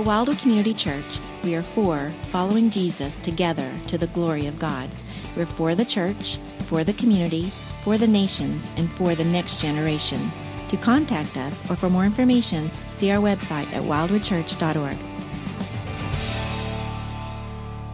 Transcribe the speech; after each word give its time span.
At 0.00 0.06
Wildwood 0.06 0.38
Community 0.38 0.72
Church, 0.72 1.20
we 1.44 1.54
are 1.54 1.62
for 1.62 2.10
following 2.30 2.70
Jesus 2.70 3.20
together 3.20 3.70
to 3.88 3.98
the 3.98 4.06
glory 4.06 4.46
of 4.46 4.58
God. 4.58 4.88
We're 5.36 5.44
for 5.44 5.74
the 5.74 5.84
church, 5.84 6.38
for 6.60 6.84
the 6.84 6.94
community, 6.94 7.50
for 7.84 7.98
the 7.98 8.06
nations, 8.06 8.66
and 8.76 8.90
for 8.92 9.14
the 9.14 9.24
next 9.24 9.60
generation. 9.60 10.32
To 10.70 10.78
contact 10.78 11.36
us 11.36 11.70
or 11.70 11.76
for 11.76 11.90
more 11.90 12.06
information, 12.06 12.70
see 12.96 13.10
our 13.10 13.20
website 13.20 13.70
at 13.74 13.82
wildwoodchurch.org. 13.82 14.96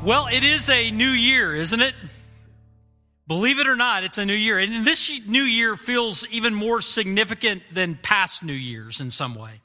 Well, 0.05 0.29
it 0.29 0.45
is 0.45 0.71
a 0.71 0.93
new 0.93 1.11
year, 1.11 1.57
isn't 1.57 1.81
it? 1.81 1.95
Believe 3.27 3.59
it 3.59 3.67
or 3.67 3.75
not, 3.75 4.05
it's 4.05 4.19
a 4.19 4.25
new 4.25 4.33
year. 4.33 4.61
And 4.61 4.87
this 4.87 5.11
new 5.27 5.43
year 5.43 5.75
feels 5.75 6.25
even 6.29 6.55
more 6.55 6.81
significant 6.81 7.65
than 7.73 7.99
past 8.01 8.45
new 8.45 8.53
years 8.53 9.01
in 9.01 9.11
some 9.11 9.35
way. 9.35 9.61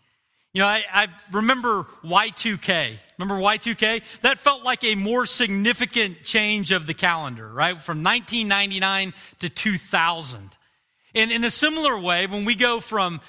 You 0.53 0.61
know, 0.61 0.67
I, 0.67 0.83
I, 0.91 1.07
remember 1.31 1.85
Y2K. 2.03 2.97
Remember 3.17 3.41
Y2K? 3.41 4.19
That 4.21 4.37
felt 4.37 4.63
like 4.63 4.83
a 4.83 4.95
more 4.95 5.25
significant 5.25 6.23
change 6.23 6.73
of 6.73 6.87
the 6.87 6.93
calendar, 6.93 7.47
right? 7.47 7.81
From 7.81 8.03
1999 8.03 9.13
to 9.39 9.49
2000. 9.49 10.49
And 11.15 11.31
in 11.31 11.45
a 11.45 11.51
similar 11.51 11.97
way, 11.97 12.27
when 12.27 12.43
we 12.43 12.55
go 12.55 12.81
from 12.81 13.21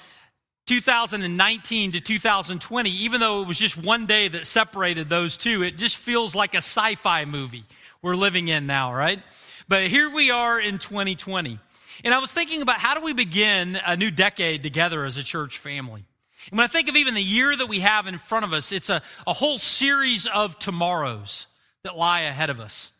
2019 0.65 1.93
to 1.93 2.01
2020, 2.01 2.89
even 2.89 3.21
though 3.21 3.41
it 3.41 3.47
was 3.47 3.57
just 3.57 3.77
one 3.77 4.05
day 4.05 4.27
that 4.27 4.45
separated 4.45 5.07
those 5.07 5.37
two, 5.37 5.63
it 5.63 5.77
just 5.77 5.95
feels 5.95 6.35
like 6.35 6.55
a 6.55 6.57
sci 6.57 6.95
fi 6.95 7.23
movie 7.23 7.63
we're 8.01 8.15
living 8.17 8.49
in 8.49 8.67
now, 8.67 8.93
right? 8.93 9.21
But 9.69 9.87
here 9.87 10.13
we 10.13 10.29
are 10.29 10.59
in 10.59 10.77
2020. 10.77 11.57
And 12.03 12.13
I 12.13 12.19
was 12.19 12.33
thinking 12.33 12.61
about 12.61 12.79
how 12.79 12.95
do 12.95 13.01
we 13.01 13.13
begin 13.13 13.79
a 13.85 13.95
new 13.95 14.11
decade 14.11 14.61
together 14.61 15.05
as 15.05 15.15
a 15.15 15.23
church 15.23 15.57
family? 15.57 16.03
And 16.49 16.57
when 16.57 16.65
I 16.65 16.67
think 16.67 16.89
of 16.89 16.95
even 16.95 17.13
the 17.13 17.21
year 17.21 17.55
that 17.55 17.67
we 17.67 17.79
have 17.79 18.07
in 18.07 18.17
front 18.17 18.45
of 18.45 18.53
us, 18.53 18.71
it's 18.71 18.89
a, 18.89 19.01
a 19.25 19.33
whole 19.33 19.57
series 19.57 20.27
of 20.27 20.59
tomorrows 20.59 21.47
that 21.83 21.97
lie 21.97 22.21
ahead 22.21 22.49
of 22.49 22.59
us. 22.59 22.91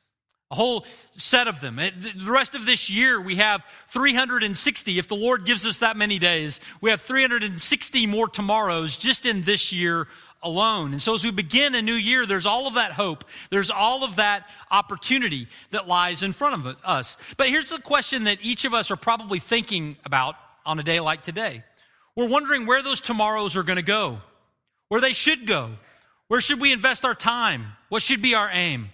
A 0.51 0.55
whole 0.55 0.85
set 1.17 1.47
of 1.47 1.61
them. 1.61 1.77
The 1.77 2.13
rest 2.27 2.53
of 2.53 2.67
this 2.67 2.89
year, 2.89 3.19
we 3.19 3.37
have 3.37 3.65
360. 3.87 4.99
If 4.99 5.07
the 5.07 5.15
Lord 5.15 5.45
gives 5.45 5.65
us 5.65 5.79
that 5.79 5.97
many 5.97 6.19
days, 6.19 6.59
we 6.79 6.91
have 6.91 7.01
360 7.01 8.05
more 8.05 8.27
tomorrows 8.27 8.95
just 8.95 9.25
in 9.25 9.41
this 9.41 9.73
year 9.73 10.07
alone. 10.43 10.91
And 10.91 11.01
so 11.01 11.15
as 11.15 11.23
we 11.23 11.31
begin 11.31 11.73
a 11.73 11.81
new 11.81 11.95
year, 11.95 12.25
there's 12.25 12.45
all 12.45 12.67
of 12.67 12.75
that 12.75 12.91
hope. 12.91 13.23
There's 13.49 13.71
all 13.71 14.03
of 14.03 14.17
that 14.17 14.47
opportunity 14.69 15.47
that 15.71 15.87
lies 15.87 16.21
in 16.21 16.33
front 16.33 16.65
of 16.65 16.77
us. 16.83 17.17
But 17.37 17.49
here's 17.49 17.69
the 17.69 17.79
question 17.79 18.25
that 18.25 18.37
each 18.41 18.65
of 18.65 18.73
us 18.73 18.91
are 18.91 18.97
probably 18.97 19.39
thinking 19.39 19.97
about 20.05 20.35
on 20.65 20.79
a 20.79 20.83
day 20.83 20.99
like 20.99 21.23
today. 21.23 21.63
We're 22.15 22.27
wondering 22.27 22.65
where 22.65 22.81
those 22.81 23.01
tomorrows 23.01 23.55
are 23.55 23.63
going 23.63 23.77
to 23.77 23.81
go, 23.81 24.21
where 24.89 25.01
they 25.01 25.13
should 25.13 25.47
go. 25.47 25.71
Where 26.27 26.41
should 26.41 26.61
we 26.61 26.71
invest 26.71 27.05
our 27.05 27.15
time? 27.15 27.73
What 27.89 28.01
should 28.01 28.21
be 28.21 28.35
our 28.35 28.49
aim? 28.51 28.89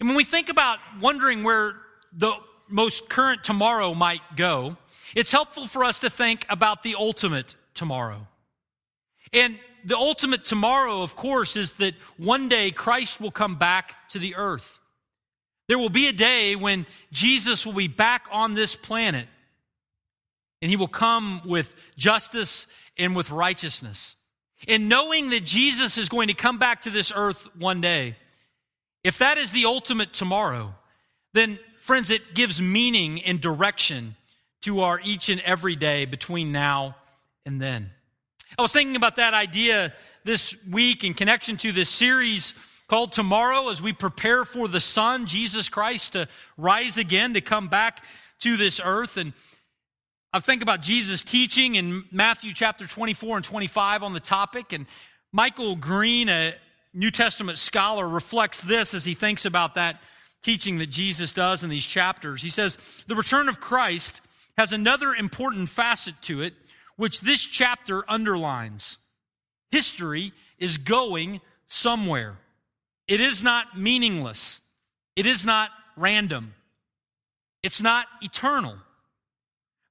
And 0.00 0.08
when 0.08 0.16
we 0.16 0.24
think 0.24 0.48
about 0.48 0.78
wondering 1.00 1.42
where 1.42 1.74
the 2.12 2.32
most 2.68 3.08
current 3.08 3.44
tomorrow 3.44 3.94
might 3.94 4.22
go, 4.36 4.76
it's 5.14 5.32
helpful 5.32 5.66
for 5.66 5.84
us 5.84 5.98
to 6.00 6.10
think 6.10 6.46
about 6.48 6.82
the 6.82 6.94
ultimate 6.98 7.54
tomorrow. 7.74 8.26
And 9.32 9.58
the 9.84 9.96
ultimate 9.96 10.44
tomorrow, 10.44 11.02
of 11.02 11.16
course, 11.16 11.56
is 11.56 11.74
that 11.74 11.94
one 12.16 12.48
day 12.48 12.70
Christ 12.70 13.20
will 13.20 13.30
come 13.30 13.56
back 13.56 14.08
to 14.10 14.18
the 14.18 14.36
earth. 14.36 14.80
There 15.68 15.78
will 15.78 15.90
be 15.90 16.08
a 16.08 16.12
day 16.12 16.56
when 16.56 16.86
Jesus 17.10 17.66
will 17.66 17.72
be 17.72 17.88
back 17.88 18.26
on 18.30 18.54
this 18.54 18.76
planet 18.76 19.26
and 20.62 20.70
he 20.70 20.76
will 20.76 20.88
come 20.88 21.42
with 21.44 21.74
justice 21.96 22.66
and 22.96 23.14
with 23.14 23.30
righteousness. 23.30 24.14
And 24.68 24.88
knowing 24.88 25.30
that 25.30 25.44
Jesus 25.44 25.98
is 25.98 26.08
going 26.08 26.28
to 26.28 26.34
come 26.34 26.58
back 26.58 26.82
to 26.82 26.90
this 26.90 27.12
earth 27.14 27.48
one 27.58 27.80
day, 27.80 28.16
if 29.02 29.18
that 29.18 29.36
is 29.36 29.50
the 29.50 29.64
ultimate 29.64 30.12
tomorrow, 30.12 30.74
then 31.34 31.58
friends, 31.80 32.10
it 32.10 32.34
gives 32.34 32.62
meaning 32.62 33.20
and 33.22 33.40
direction 33.40 34.14
to 34.62 34.82
our 34.82 35.00
each 35.02 35.28
and 35.28 35.40
every 35.40 35.74
day 35.74 36.04
between 36.04 36.52
now 36.52 36.94
and 37.44 37.60
then. 37.60 37.90
I 38.56 38.62
was 38.62 38.72
thinking 38.72 38.94
about 38.94 39.16
that 39.16 39.34
idea 39.34 39.92
this 40.24 40.56
week 40.70 41.02
in 41.02 41.14
connection 41.14 41.56
to 41.58 41.72
this 41.72 41.88
series 41.88 42.54
called 42.86 43.12
Tomorrow 43.12 43.70
as 43.70 43.82
we 43.82 43.92
prepare 43.92 44.44
for 44.44 44.68
the 44.68 44.80
Son, 44.80 45.26
Jesus 45.26 45.68
Christ, 45.68 46.12
to 46.12 46.28
rise 46.56 46.98
again, 46.98 47.34
to 47.34 47.40
come 47.40 47.68
back 47.68 48.04
to 48.40 48.56
this 48.56 48.80
earth. 48.84 49.16
And 49.16 49.32
I 50.34 50.40
think 50.40 50.62
about 50.62 50.80
Jesus' 50.80 51.22
teaching 51.22 51.74
in 51.74 52.04
Matthew 52.10 52.54
chapter 52.54 52.86
24 52.86 53.36
and 53.36 53.44
25 53.44 54.02
on 54.02 54.14
the 54.14 54.20
topic. 54.20 54.72
And 54.72 54.86
Michael 55.30 55.76
Green, 55.76 56.30
a 56.30 56.54
New 56.94 57.10
Testament 57.10 57.58
scholar, 57.58 58.08
reflects 58.08 58.58
this 58.60 58.94
as 58.94 59.04
he 59.04 59.12
thinks 59.12 59.44
about 59.44 59.74
that 59.74 60.00
teaching 60.42 60.78
that 60.78 60.88
Jesus 60.88 61.32
does 61.32 61.62
in 61.62 61.68
these 61.68 61.84
chapters. 61.84 62.40
He 62.40 62.48
says, 62.48 62.78
The 63.08 63.14
return 63.14 63.50
of 63.50 63.60
Christ 63.60 64.22
has 64.56 64.72
another 64.72 65.12
important 65.12 65.68
facet 65.68 66.14
to 66.22 66.40
it, 66.40 66.54
which 66.96 67.20
this 67.20 67.42
chapter 67.42 68.02
underlines. 68.10 68.96
History 69.70 70.32
is 70.58 70.78
going 70.78 71.42
somewhere. 71.66 72.38
It 73.06 73.20
is 73.20 73.42
not 73.42 73.78
meaningless. 73.78 74.62
It 75.14 75.26
is 75.26 75.44
not 75.44 75.68
random. 75.94 76.54
It's 77.62 77.82
not 77.82 78.06
eternal. 78.22 78.78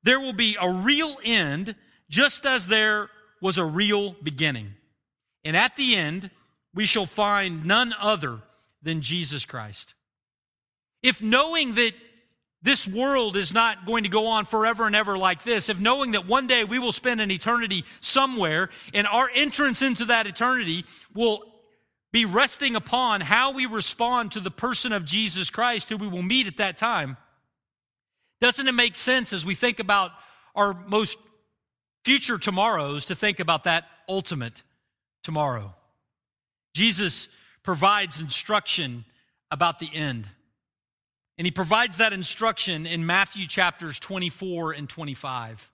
There 0.03 0.19
will 0.19 0.33
be 0.33 0.57
a 0.59 0.69
real 0.69 1.17
end, 1.23 1.75
just 2.09 2.45
as 2.45 2.67
there 2.67 3.09
was 3.41 3.57
a 3.57 3.65
real 3.65 4.15
beginning. 4.23 4.73
And 5.43 5.55
at 5.55 5.75
the 5.75 5.95
end, 5.95 6.29
we 6.73 6.85
shall 6.85 7.05
find 7.05 7.65
none 7.65 7.93
other 7.99 8.39
than 8.81 9.01
Jesus 9.01 9.45
Christ. 9.45 9.93
If 11.03 11.21
knowing 11.21 11.73
that 11.75 11.93
this 12.63 12.87
world 12.87 13.35
is 13.35 13.53
not 13.53 13.85
going 13.85 14.03
to 14.03 14.09
go 14.09 14.27
on 14.27 14.45
forever 14.45 14.85
and 14.85 14.95
ever 14.95 15.17
like 15.17 15.43
this, 15.43 15.67
if 15.67 15.79
knowing 15.79 16.11
that 16.11 16.27
one 16.27 16.45
day 16.45 16.63
we 16.63 16.77
will 16.77 16.91
spend 16.91 17.19
an 17.19 17.31
eternity 17.31 17.83
somewhere 18.01 18.69
and 18.93 19.07
our 19.07 19.29
entrance 19.33 19.81
into 19.81 20.05
that 20.05 20.27
eternity 20.27 20.85
will 21.15 21.43
be 22.11 22.25
resting 22.25 22.75
upon 22.75 23.21
how 23.21 23.53
we 23.53 23.65
respond 23.65 24.33
to 24.33 24.39
the 24.39 24.51
person 24.51 24.93
of 24.93 25.05
Jesus 25.05 25.49
Christ, 25.49 25.89
who 25.89 25.97
we 25.97 26.07
will 26.07 26.21
meet 26.21 26.45
at 26.45 26.57
that 26.57 26.77
time, 26.77 27.17
doesn't 28.41 28.67
it 28.67 28.73
make 28.73 28.95
sense 28.95 29.31
as 29.31 29.45
we 29.45 29.55
think 29.55 29.79
about 29.79 30.11
our 30.55 30.73
most 30.87 31.17
future 32.03 32.37
tomorrows 32.37 33.05
to 33.05 33.15
think 33.15 33.39
about 33.39 33.63
that 33.65 33.85
ultimate 34.09 34.63
tomorrow? 35.23 35.73
Jesus 36.73 37.29
provides 37.63 38.19
instruction 38.19 39.05
about 39.51 39.79
the 39.79 39.89
end. 39.93 40.27
And 41.37 41.45
he 41.45 41.51
provides 41.51 41.97
that 41.97 42.13
instruction 42.13 42.85
in 42.85 43.05
Matthew 43.05 43.47
chapters 43.47 43.99
24 43.99 44.73
and 44.73 44.89
25. 44.89 45.71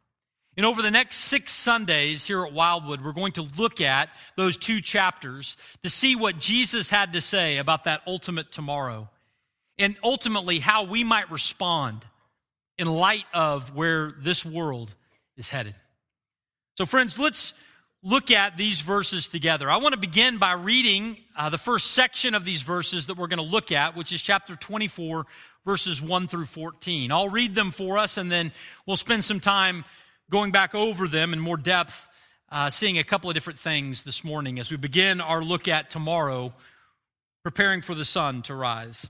And 0.57 0.66
over 0.66 0.81
the 0.81 0.91
next 0.91 1.17
six 1.17 1.53
Sundays 1.53 2.25
here 2.25 2.44
at 2.44 2.51
Wildwood, 2.51 3.03
we're 3.03 3.13
going 3.13 3.33
to 3.33 3.47
look 3.57 3.79
at 3.79 4.09
those 4.35 4.57
two 4.57 4.81
chapters 4.81 5.56
to 5.83 5.89
see 5.89 6.16
what 6.16 6.39
Jesus 6.39 6.89
had 6.89 7.13
to 7.13 7.22
say 7.22 7.57
about 7.57 7.83
that 7.83 8.01
ultimate 8.07 8.51
tomorrow 8.51 9.09
and 9.77 9.95
ultimately 10.03 10.59
how 10.59 10.83
we 10.83 11.03
might 11.03 11.29
respond 11.29 12.03
in 12.77 12.88
light 12.88 13.25
of 13.33 13.75
where 13.75 14.13
this 14.19 14.45
world 14.45 14.93
is 15.35 15.49
headed. 15.49 15.75
So, 16.75 16.85
friends, 16.85 17.17
let's 17.17 17.53
look 18.03 18.29
at 18.29 18.55
these 18.55 18.81
verses 18.81 19.27
together. 19.27 19.69
I 19.69 19.77
want 19.77 19.93
to 19.93 19.99
begin 19.99 20.38
by 20.38 20.53
reading 20.53 21.17
uh, 21.35 21.49
the 21.49 21.57
first 21.57 21.91
section 21.91 22.35
of 22.35 22.45
these 22.45 22.61
verses 22.61 23.07
that 23.07 23.17
we're 23.17 23.27
going 23.27 23.38
to 23.38 23.43
look 23.43 23.71
at, 23.71 23.95
which 23.95 24.11
is 24.11 24.21
chapter 24.21 24.55
24, 24.55 25.25
verses 25.65 26.01
1 26.01 26.27
through 26.27 26.45
14. 26.45 27.11
I'll 27.11 27.29
read 27.29 27.55
them 27.55 27.71
for 27.71 27.97
us, 27.97 28.17
and 28.17 28.31
then 28.31 28.51
we'll 28.85 28.97
spend 28.97 29.23
some 29.23 29.39
time 29.39 29.83
going 30.29 30.51
back 30.51 30.75
over 30.75 31.07
them 31.07 31.33
in 31.33 31.39
more 31.39 31.57
depth, 31.57 32.07
uh, 32.51 32.69
seeing 32.69 33.00
a 33.00 33.03
couple 33.03 33.29
of 33.29 33.33
different 33.33 33.59
things 33.59 34.03
this 34.03 34.24
morning 34.24 34.59
as 34.59 34.69
we 34.69 34.77
begin 34.77 35.19
our 35.19 35.44
look 35.44 35.68
at 35.68 35.89
tomorrow, 35.89 36.53
preparing 37.44 37.81
for 37.81 37.95
the 37.95 38.06
sun 38.06 38.41
to 38.44 38.53
rise. 38.53 39.07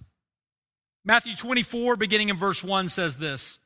Matthew 1.07 1.37
24, 1.37 1.95
beginning 1.95 2.27
in 2.27 2.35
verse 2.35 2.61
1, 2.61 2.89
says 2.89 3.15
this. 3.15 3.59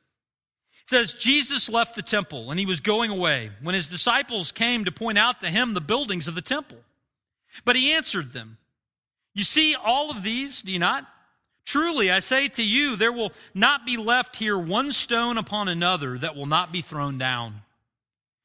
It 0.84 0.90
says, 0.90 1.14
Jesus 1.14 1.68
left 1.68 1.96
the 1.96 2.02
temple 2.02 2.52
and 2.52 2.60
he 2.60 2.66
was 2.66 2.78
going 2.78 3.10
away 3.10 3.50
when 3.60 3.74
his 3.74 3.88
disciples 3.88 4.52
came 4.52 4.84
to 4.84 4.92
point 4.92 5.18
out 5.18 5.40
to 5.40 5.48
him 5.48 5.74
the 5.74 5.80
buildings 5.80 6.28
of 6.28 6.36
the 6.36 6.40
temple. 6.40 6.78
But 7.64 7.74
he 7.74 7.94
answered 7.94 8.32
them, 8.32 8.58
You 9.34 9.42
see 9.42 9.74
all 9.74 10.12
of 10.12 10.22
these, 10.22 10.62
do 10.62 10.70
you 10.70 10.78
not? 10.78 11.04
Truly, 11.64 12.12
I 12.12 12.20
say 12.20 12.46
to 12.46 12.62
you, 12.62 12.94
there 12.94 13.12
will 13.12 13.32
not 13.54 13.84
be 13.84 13.96
left 13.96 14.36
here 14.36 14.56
one 14.56 14.92
stone 14.92 15.36
upon 15.36 15.66
another 15.66 16.16
that 16.18 16.36
will 16.36 16.46
not 16.46 16.70
be 16.70 16.80
thrown 16.80 17.18
down. 17.18 17.62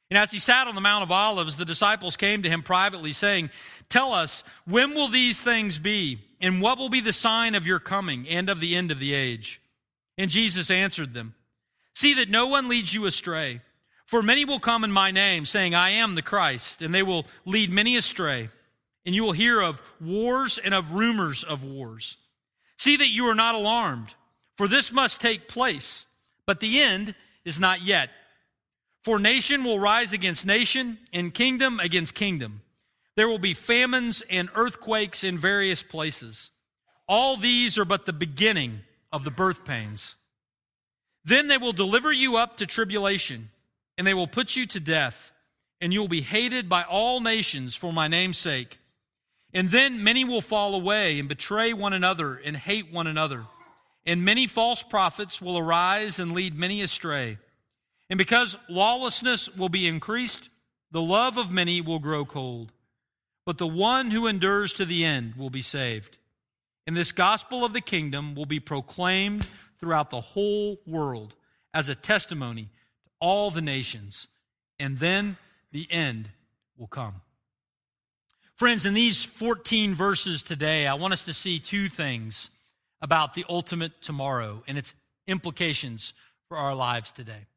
And 0.10 0.18
as 0.18 0.32
he 0.32 0.40
sat 0.40 0.68
on 0.68 0.74
the 0.74 0.82
Mount 0.82 1.04
of 1.04 1.12
Olives, 1.12 1.58
the 1.58 1.66
disciples 1.66 2.18
came 2.18 2.42
to 2.42 2.50
him 2.50 2.64
privately, 2.64 3.14
saying, 3.14 3.52
Tell 3.90 4.12
us, 4.12 4.44
when 4.66 4.96
will 4.96 5.08
these 5.08 5.40
things 5.40 5.78
be? 5.78 6.20
And 6.40 6.62
what 6.62 6.78
will 6.78 6.90
be 6.90 7.02
the 7.02 7.14
sign 7.14 7.56
of 7.56 7.66
your 7.66 7.80
coming 7.80 8.28
and 8.28 8.50
of 8.50 8.60
the 8.60 8.76
end 8.76 8.92
of 8.92 9.00
the 9.00 9.14
age? 9.14 9.62
And 10.18 10.30
Jesus 10.30 10.70
answered 10.70 11.14
them, 11.14 11.34
See 11.96 12.14
that 12.16 12.30
no 12.30 12.48
one 12.48 12.70
leads 12.70 12.94
you 12.94 13.06
astray. 13.06 13.62
For 14.06 14.24
many 14.24 14.46
will 14.46 14.60
come 14.60 14.84
in 14.84 14.92
my 14.92 15.12
name, 15.12 15.46
saying, 15.46 15.76
I 15.76 15.90
am 15.90 16.16
the 16.16 16.22
Christ, 16.22 16.82
and 16.82 16.94
they 16.94 17.04
will 17.04 17.26
lead 17.46 17.70
many 17.70 17.98
astray. 17.98 18.50
and 19.08 19.16
you 19.16 19.24
will 19.24 19.32
hear 19.32 19.62
of 19.62 19.82
wars 20.02 20.58
and 20.58 20.74
of 20.74 20.94
rumors 20.94 21.46
of 21.46 21.64
wars. 21.64 22.18
See 22.78 22.98
that 22.98 23.08
you 23.08 23.26
are 23.30 23.36
not 23.36 23.56
alarmed, 23.56 24.14
for 24.58 24.68
this 24.68 24.92
must 24.92 25.22
take 25.22 25.48
place, 25.48 26.06
but 26.46 26.60
the 26.60 26.82
end 26.82 27.16
is 27.46 27.58
not 27.58 27.82
yet. 27.82 28.10
For 29.06 29.18
nation 29.18 29.64
will 29.64 29.80
rise 29.80 30.12
against 30.12 30.46
nation, 30.46 30.98
and 31.14 31.34
kingdom 31.34 31.80
against 31.80 32.16
kingdom. 32.16 32.62
There 33.18 33.28
will 33.28 33.40
be 33.40 33.56
famines 33.56 34.22
and 34.30 34.48
earthquakes 34.54 35.24
in 35.24 35.40
various 35.40 35.82
places. 35.82 36.52
All 37.10 37.36
these 37.36 37.76
are 37.80 37.84
but 37.84 38.06
the 38.06 38.14
beginning 38.14 38.82
of 39.12 39.24
the 39.24 39.32
birth 39.32 39.66
pains. 39.66 40.16
Then 41.26 41.48
they 41.48 41.58
will 41.58 41.74
deliver 41.74 42.14
you 42.14 42.38
up 42.38 42.58
to 42.58 42.68
tribulation, 42.68 43.50
and 43.98 44.06
they 44.06 44.14
will 44.14 44.28
put 44.28 44.56
you 44.56 44.68
to 44.68 44.80
death, 44.80 45.32
and 45.82 45.92
you 45.92 46.00
will 46.00 46.08
be 46.08 46.22
hated 46.22 46.70
by 46.70 46.84
all 46.84 47.20
nations 47.20 47.76
for 47.76 47.92
my 47.92 48.08
name's 48.08 48.38
sake. 48.38 48.78
And 49.52 49.72
then 49.72 50.04
many 50.04 50.24
will 50.24 50.40
fall 50.40 50.76
away 50.76 51.18
and 51.18 51.28
betray 51.28 51.74
one 51.74 51.94
another 51.94 52.36
and 52.36 52.56
hate 52.56 52.94
one 52.94 53.08
another. 53.08 53.46
And 54.06 54.24
many 54.24 54.46
false 54.46 54.84
prophets 54.84 55.42
will 55.42 55.58
arise 55.58 56.20
and 56.20 56.34
lead 56.34 56.56
many 56.56 56.84
astray. 56.84 57.40
And 58.12 58.20
because 58.20 58.58
lawlessness 58.70 59.50
will 59.56 59.70
be 59.70 59.88
increased, 59.88 60.50
the 60.92 61.02
love 61.02 61.38
of 61.38 61.52
many 61.52 61.82
will 61.82 62.00
grow 62.00 62.24
cold. 62.24 62.74
But 63.48 63.60
the 63.60 63.66
one 63.66 64.12
who 64.12 64.28
endures 64.28 64.74
to 64.74 64.84
the 64.84 65.06
end 65.06 65.36
will 65.38 65.50
be 65.50 65.62
saved. 65.62 66.18
And 66.86 66.98
this 66.98 67.14
gospel 67.14 67.64
of 67.64 67.72
the 67.72 67.80
kingdom 67.80 68.36
will 68.36 68.46
be 68.46 68.60
proclaimed 68.60 69.48
throughout 69.80 70.10
the 70.10 70.20
whole 70.20 70.82
world 70.86 71.34
as 71.74 71.88
a 71.88 71.96
testimony 71.96 72.64
to 73.06 73.12
all 73.22 73.50
the 73.50 73.62
nations. 73.62 74.28
And 74.82 74.98
then 74.98 75.38
the 75.72 75.88
end 75.90 76.28
will 76.78 76.88
come. 76.88 77.22
Friends, 78.58 78.86
in 78.86 78.94
these 78.94 79.24
14 79.24 79.94
verses 79.94 80.44
today, 80.44 80.86
I 80.86 80.96
want 80.96 81.14
us 81.14 81.24
to 81.24 81.34
see 81.34 81.58
two 81.58 81.88
things 81.88 82.50
about 83.02 83.34
the 83.34 83.46
ultimate 83.48 84.02
tomorrow 84.02 84.62
and 84.68 84.78
its 84.78 84.94
implications 85.26 86.12
for 86.50 86.58
our 86.58 86.76
lives 86.76 87.14
today. 87.14 87.48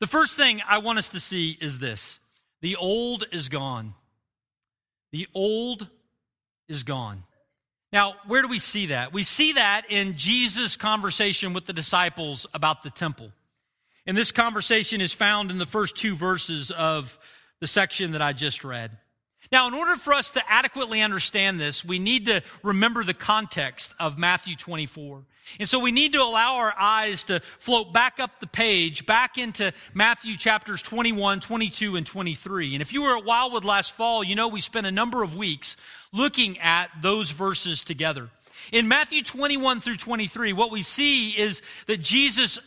The 0.00 0.06
first 0.06 0.34
thing 0.34 0.62
I 0.66 0.78
want 0.78 0.98
us 0.98 1.10
to 1.10 1.20
see 1.20 1.58
is 1.60 1.78
this 1.78 2.20
the 2.62 2.76
old 2.76 3.26
is 3.32 3.50
gone. 3.50 3.92
The 5.12 5.26
old 5.34 5.88
is 6.68 6.82
gone. 6.82 7.22
Now, 7.92 8.14
where 8.26 8.42
do 8.42 8.48
we 8.48 8.58
see 8.58 8.86
that? 8.86 9.12
We 9.12 9.22
see 9.22 9.52
that 9.52 9.82
in 9.88 10.16
Jesus' 10.16 10.76
conversation 10.76 11.52
with 11.52 11.66
the 11.66 11.72
disciples 11.72 12.46
about 12.52 12.82
the 12.82 12.90
temple. 12.90 13.30
And 14.06 14.16
this 14.16 14.32
conversation 14.32 15.00
is 15.00 15.12
found 15.12 15.50
in 15.50 15.58
the 15.58 15.66
first 15.66 15.96
two 15.96 16.14
verses 16.14 16.70
of 16.70 17.18
the 17.60 17.66
section 17.66 18.12
that 18.12 18.22
I 18.22 18.32
just 18.32 18.64
read. 18.64 18.96
Now, 19.52 19.68
in 19.68 19.74
order 19.74 19.96
for 19.96 20.12
us 20.12 20.30
to 20.30 20.42
adequately 20.50 21.02
understand 21.02 21.60
this, 21.60 21.84
we 21.84 21.98
need 21.98 22.26
to 22.26 22.42
remember 22.62 23.04
the 23.04 23.14
context 23.14 23.94
of 23.98 24.18
Matthew 24.18 24.56
24. 24.56 25.22
And 25.60 25.68
so 25.68 25.78
we 25.78 25.92
need 25.92 26.12
to 26.12 26.22
allow 26.22 26.56
our 26.56 26.74
eyes 26.78 27.24
to 27.24 27.40
float 27.40 27.92
back 27.92 28.18
up 28.18 28.40
the 28.40 28.46
page, 28.46 29.06
back 29.06 29.38
into 29.38 29.72
Matthew 29.94 30.36
chapters 30.36 30.82
21, 30.82 31.40
22, 31.40 31.96
and 31.96 32.04
23. 32.04 32.74
And 32.74 32.82
if 32.82 32.92
you 32.92 33.04
were 33.04 33.16
at 33.16 33.24
Wildwood 33.24 33.64
last 33.64 33.92
fall, 33.92 34.24
you 34.24 34.34
know 34.34 34.48
we 34.48 34.60
spent 34.60 34.86
a 34.86 34.92
number 34.92 35.22
of 35.22 35.36
weeks 35.36 35.76
looking 36.12 36.58
at 36.58 36.90
those 37.00 37.30
verses 37.30 37.84
together. 37.84 38.28
In 38.72 38.88
Matthew 38.88 39.22
21 39.22 39.80
through 39.80 39.96
23, 39.98 40.52
what 40.52 40.72
we 40.72 40.82
see 40.82 41.30
is 41.30 41.62
that 41.86 42.00
Jesus 42.00 42.58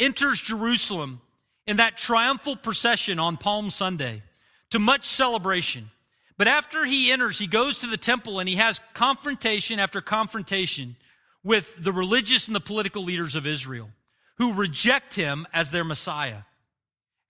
enters 0.00 0.40
Jerusalem 0.40 1.20
in 1.66 1.76
that 1.76 1.96
triumphal 1.96 2.56
procession 2.56 3.20
on 3.20 3.36
Palm 3.36 3.70
Sunday 3.70 4.22
to 4.70 4.78
much 4.78 5.04
celebration. 5.04 5.90
But 6.38 6.46
after 6.48 6.84
he 6.84 7.10
enters, 7.10 7.38
he 7.38 7.48
goes 7.48 7.80
to 7.80 7.88
the 7.88 7.96
temple 7.96 8.38
and 8.38 8.48
he 8.48 8.56
has 8.56 8.80
confrontation 8.94 9.80
after 9.80 10.00
confrontation 10.00 10.96
with 11.42 11.74
the 11.82 11.92
religious 11.92 12.46
and 12.46 12.54
the 12.54 12.60
political 12.60 13.02
leaders 13.02 13.34
of 13.34 13.46
Israel 13.46 13.90
who 14.38 14.54
reject 14.54 15.14
him 15.14 15.46
as 15.52 15.70
their 15.70 15.84
Messiah, 15.84 16.42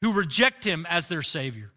who 0.03 0.13
reject 0.13 0.63
him 0.63 0.87
as 0.89 1.07
their 1.07 1.23
Savior. 1.23 1.73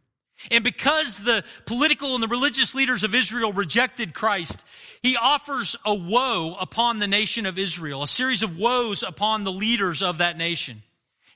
And 0.49 0.63
because 0.63 1.19
the 1.19 1.43
political 1.65 2.15
and 2.15 2.23
the 2.23 2.27
religious 2.27 2.73
leaders 2.75 3.03
of 3.03 3.15
Israel 3.15 3.53
rejected 3.53 4.13
Christ, 4.13 4.59
he 5.01 5.15
offers 5.15 5.75
a 5.85 5.93
woe 5.93 6.57
upon 6.59 6.99
the 6.99 7.07
nation 7.07 7.45
of 7.45 7.57
Israel, 7.57 8.03
a 8.03 8.07
series 8.07 8.43
of 8.43 8.57
woes 8.57 9.03
upon 9.03 9.43
the 9.43 9.51
leaders 9.51 10.01
of 10.01 10.17
that 10.17 10.37
nation. 10.37 10.81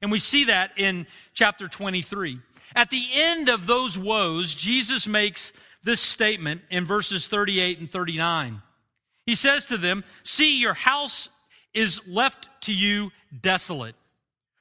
And 0.02 0.12
we 0.12 0.20
see 0.20 0.46
that 0.46 0.72
in 0.78 1.08
chapter 1.34 1.68
23. 1.68 2.40
At 2.76 2.90
the 2.90 3.06
end 3.14 3.48
of 3.48 3.68
those 3.68 3.98
woes, 3.98 4.54
Jesus 4.54 5.08
makes 5.08 5.54
this 5.86 6.02
statement 6.02 6.62
in 6.70 6.84
verses 6.84 7.28
38 7.28 7.80
and 7.80 7.90
39. 7.90 8.62
He 9.26 9.36
says 9.36 9.66
to 9.68 9.78
them, 9.78 10.04
See, 10.24 10.60
your 10.60 10.74
house 10.74 11.30
is 11.74 12.06
left 12.08 12.50
to 12.62 12.74
you 12.74 13.12
desolate. 13.42 13.96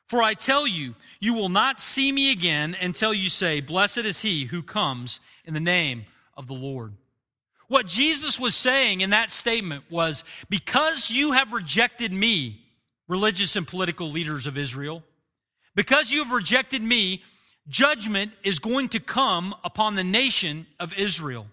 For 0.07 0.23
I 0.23 0.35
tell 0.35 0.67
you, 0.67 0.95
you 1.19 1.35
will 1.35 1.49
not 1.49 1.81
see 1.81 2.13
me 2.13 2.31
again 2.31 2.77
until 2.81 3.13
you 3.13 3.29
say, 3.29 3.61
Blessed 3.61 3.99
is 3.99 4.21
he 4.21 4.45
who 4.45 4.63
comes 4.63 5.19
in 5.45 5.55
the 5.55 5.61
name 5.61 6.05
of 6.37 6.47
the 6.47 6.55
Lord. 6.55 6.93
What 7.69 7.87
Jesus 7.87 8.39
was 8.39 8.55
saying 8.55 9.01
in 9.01 9.11
that 9.11 9.31
statement 9.31 9.85
was, 9.91 10.25
Because 10.51 11.11
you 11.11 11.33
have 11.33 11.55
rejected 11.55 12.13
me, 12.13 12.61
religious 13.09 13.57
and 13.57 13.67
political 13.67 14.11
leaders 14.11 14.47
of 14.47 14.59
Israel, 14.59 15.03
because 15.75 16.13
you 16.13 16.23
have 16.23 16.33
rejected 16.33 16.83
me, 16.83 17.23
judgment 17.69 18.33
is 18.43 18.59
going 18.59 18.89
to 18.91 19.01
come 19.01 19.55
upon 19.65 19.95
the 19.95 20.05
nation 20.05 20.67
of 20.79 20.95
Israel. 20.95 21.47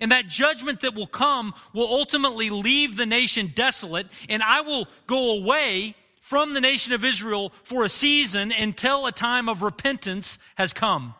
And 0.00 0.12
that 0.12 0.28
judgment 0.28 0.80
that 0.80 0.94
will 0.94 1.06
come 1.08 1.54
will 1.72 1.88
ultimately 1.88 2.50
leave 2.50 2.96
the 2.96 3.06
nation 3.06 3.52
desolate, 3.54 4.06
and 4.28 4.42
I 4.42 4.60
will 4.60 4.86
go 5.06 5.38
away 5.38 5.94
from 6.20 6.54
the 6.54 6.60
nation 6.60 6.92
of 6.92 7.04
Israel 7.04 7.52
for 7.62 7.84
a 7.84 7.88
season 7.88 8.52
until 8.52 9.06
a 9.06 9.12
time 9.12 9.48
of 9.48 9.62
repentance 9.62 10.38
has 10.56 10.72
come. 10.72 11.14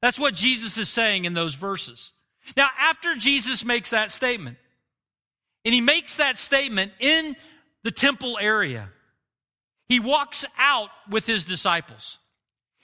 That's 0.00 0.18
what 0.18 0.34
Jesus 0.34 0.78
is 0.78 0.88
saying 0.88 1.24
in 1.24 1.34
those 1.34 1.54
verses. 1.54 2.12
Now, 2.56 2.68
after 2.78 3.14
Jesus 3.16 3.64
makes 3.64 3.90
that 3.90 4.10
statement, 4.10 4.58
and 5.64 5.74
he 5.74 5.80
makes 5.80 6.16
that 6.16 6.38
statement 6.38 6.92
in 7.00 7.36
the 7.82 7.90
temple 7.90 8.38
area, 8.40 8.90
he 9.88 10.00
walks 10.00 10.44
out 10.58 10.90
with 11.10 11.26
his 11.26 11.44
disciples. 11.44 12.18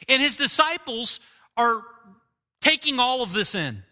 And 0.08 0.22
his 0.22 0.36
disciples 0.36 1.20
are 1.56 1.82
taking 2.60 2.98
all 2.98 3.22
of 3.22 3.32
this 3.32 3.54
in. 3.54 3.82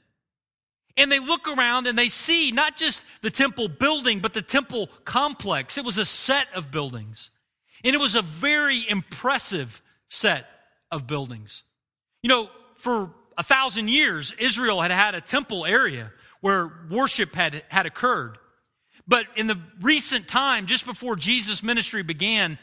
And 0.96 1.12
they 1.12 1.20
look 1.20 1.46
around 1.46 1.86
and 1.86 1.96
they 1.96 2.08
see 2.08 2.50
not 2.50 2.76
just 2.76 3.04
the 3.22 3.30
temple 3.30 3.68
building, 3.68 4.18
but 4.18 4.34
the 4.34 4.42
temple 4.42 4.88
complex. 5.04 5.78
It 5.78 5.84
was 5.84 5.96
a 5.96 6.04
set 6.04 6.46
of 6.54 6.70
buildings. 6.70 7.30
And 7.84 7.94
it 7.94 8.00
was 8.00 8.16
a 8.16 8.22
very 8.22 8.84
impressive 8.88 9.80
set 10.08 10.48
of 10.90 11.06
buildings. 11.06 11.62
You 12.22 12.28
know, 12.28 12.50
for 12.74 13.14
a 13.36 13.44
thousand 13.44 13.88
years, 13.88 14.34
Israel 14.38 14.80
had 14.80 14.90
had 14.90 15.14
a 15.14 15.20
temple 15.20 15.64
area 15.64 16.12
where 16.40 16.70
worship 16.90 17.34
had, 17.34 17.62
had 17.68 17.86
occurred. 17.86 18.38
But 19.06 19.26
in 19.36 19.46
the 19.46 19.58
recent 19.80 20.26
time, 20.26 20.66
just 20.66 20.84
before 20.84 21.16
Jesus' 21.16 21.62
ministry 21.62 22.02
began, 22.02 22.58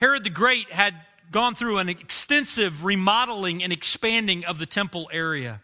Herod 0.00 0.24
the 0.24 0.30
Great 0.30 0.72
had 0.72 0.94
gone 1.30 1.54
through 1.54 1.78
an 1.78 1.88
extensive 1.88 2.84
remodeling 2.84 3.62
and 3.62 3.72
expanding 3.72 4.44
of 4.44 4.58
the 4.58 4.66
temple 4.66 5.08
area. 5.12 5.60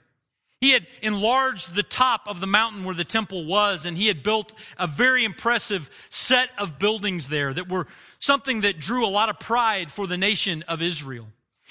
He 0.60 0.70
had 0.70 0.86
enlarged 1.02 1.74
the 1.74 1.82
top 1.82 2.28
of 2.28 2.40
the 2.40 2.46
mountain 2.46 2.84
where 2.84 2.94
the 2.94 3.04
temple 3.04 3.44
was, 3.44 3.84
and 3.84 3.96
he 3.96 4.06
had 4.06 4.22
built 4.22 4.54
a 4.78 4.86
very 4.86 5.24
impressive 5.24 5.90
set 6.08 6.48
of 6.58 6.78
buildings 6.78 7.28
there 7.28 7.52
that 7.52 7.68
were 7.68 7.86
something 8.20 8.62
that 8.62 8.80
drew 8.80 9.06
a 9.06 9.08
lot 9.08 9.28
of 9.28 9.38
pride 9.38 9.90
for 9.90 10.06
the 10.06 10.16
nation 10.16 10.64
of 10.66 10.80
Israel. 10.80 11.26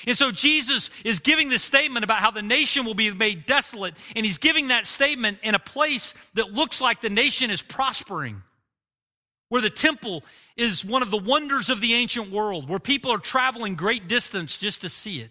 And 0.05 0.17
so 0.17 0.31
Jesus 0.31 0.89
is 1.03 1.19
giving 1.19 1.49
this 1.49 1.63
statement 1.63 2.03
about 2.03 2.19
how 2.19 2.29
the 2.29 2.41
nation 2.41 2.85
will 2.85 2.93
be 2.93 3.11
made 3.11 3.45
desolate, 3.45 3.95
and 4.15 4.25
he's 4.25 4.37
giving 4.37 4.67
that 4.67 4.85
statement 4.85 5.39
in 5.41 5.55
a 5.55 5.59
place 5.59 6.13
that 6.35 6.51
looks 6.53 6.79
like 6.79 7.01
the 7.01 7.09
nation 7.09 7.49
is 7.49 7.61
prospering 7.61 8.43
where 9.49 9.61
the 9.61 9.69
temple 9.69 10.23
is 10.57 10.83
one 10.83 11.01
of 11.01 11.11
the 11.11 11.17
wonders 11.17 11.69
of 11.69 11.81
the 11.81 11.93
ancient 11.93 12.31
world, 12.31 12.67
where 12.67 12.79
people 12.79 13.11
are 13.11 13.17
traveling 13.17 13.75
great 13.75 14.07
distance 14.07 14.57
just 14.57 14.81
to 14.81 14.89
see 14.89 15.19
it. 15.19 15.29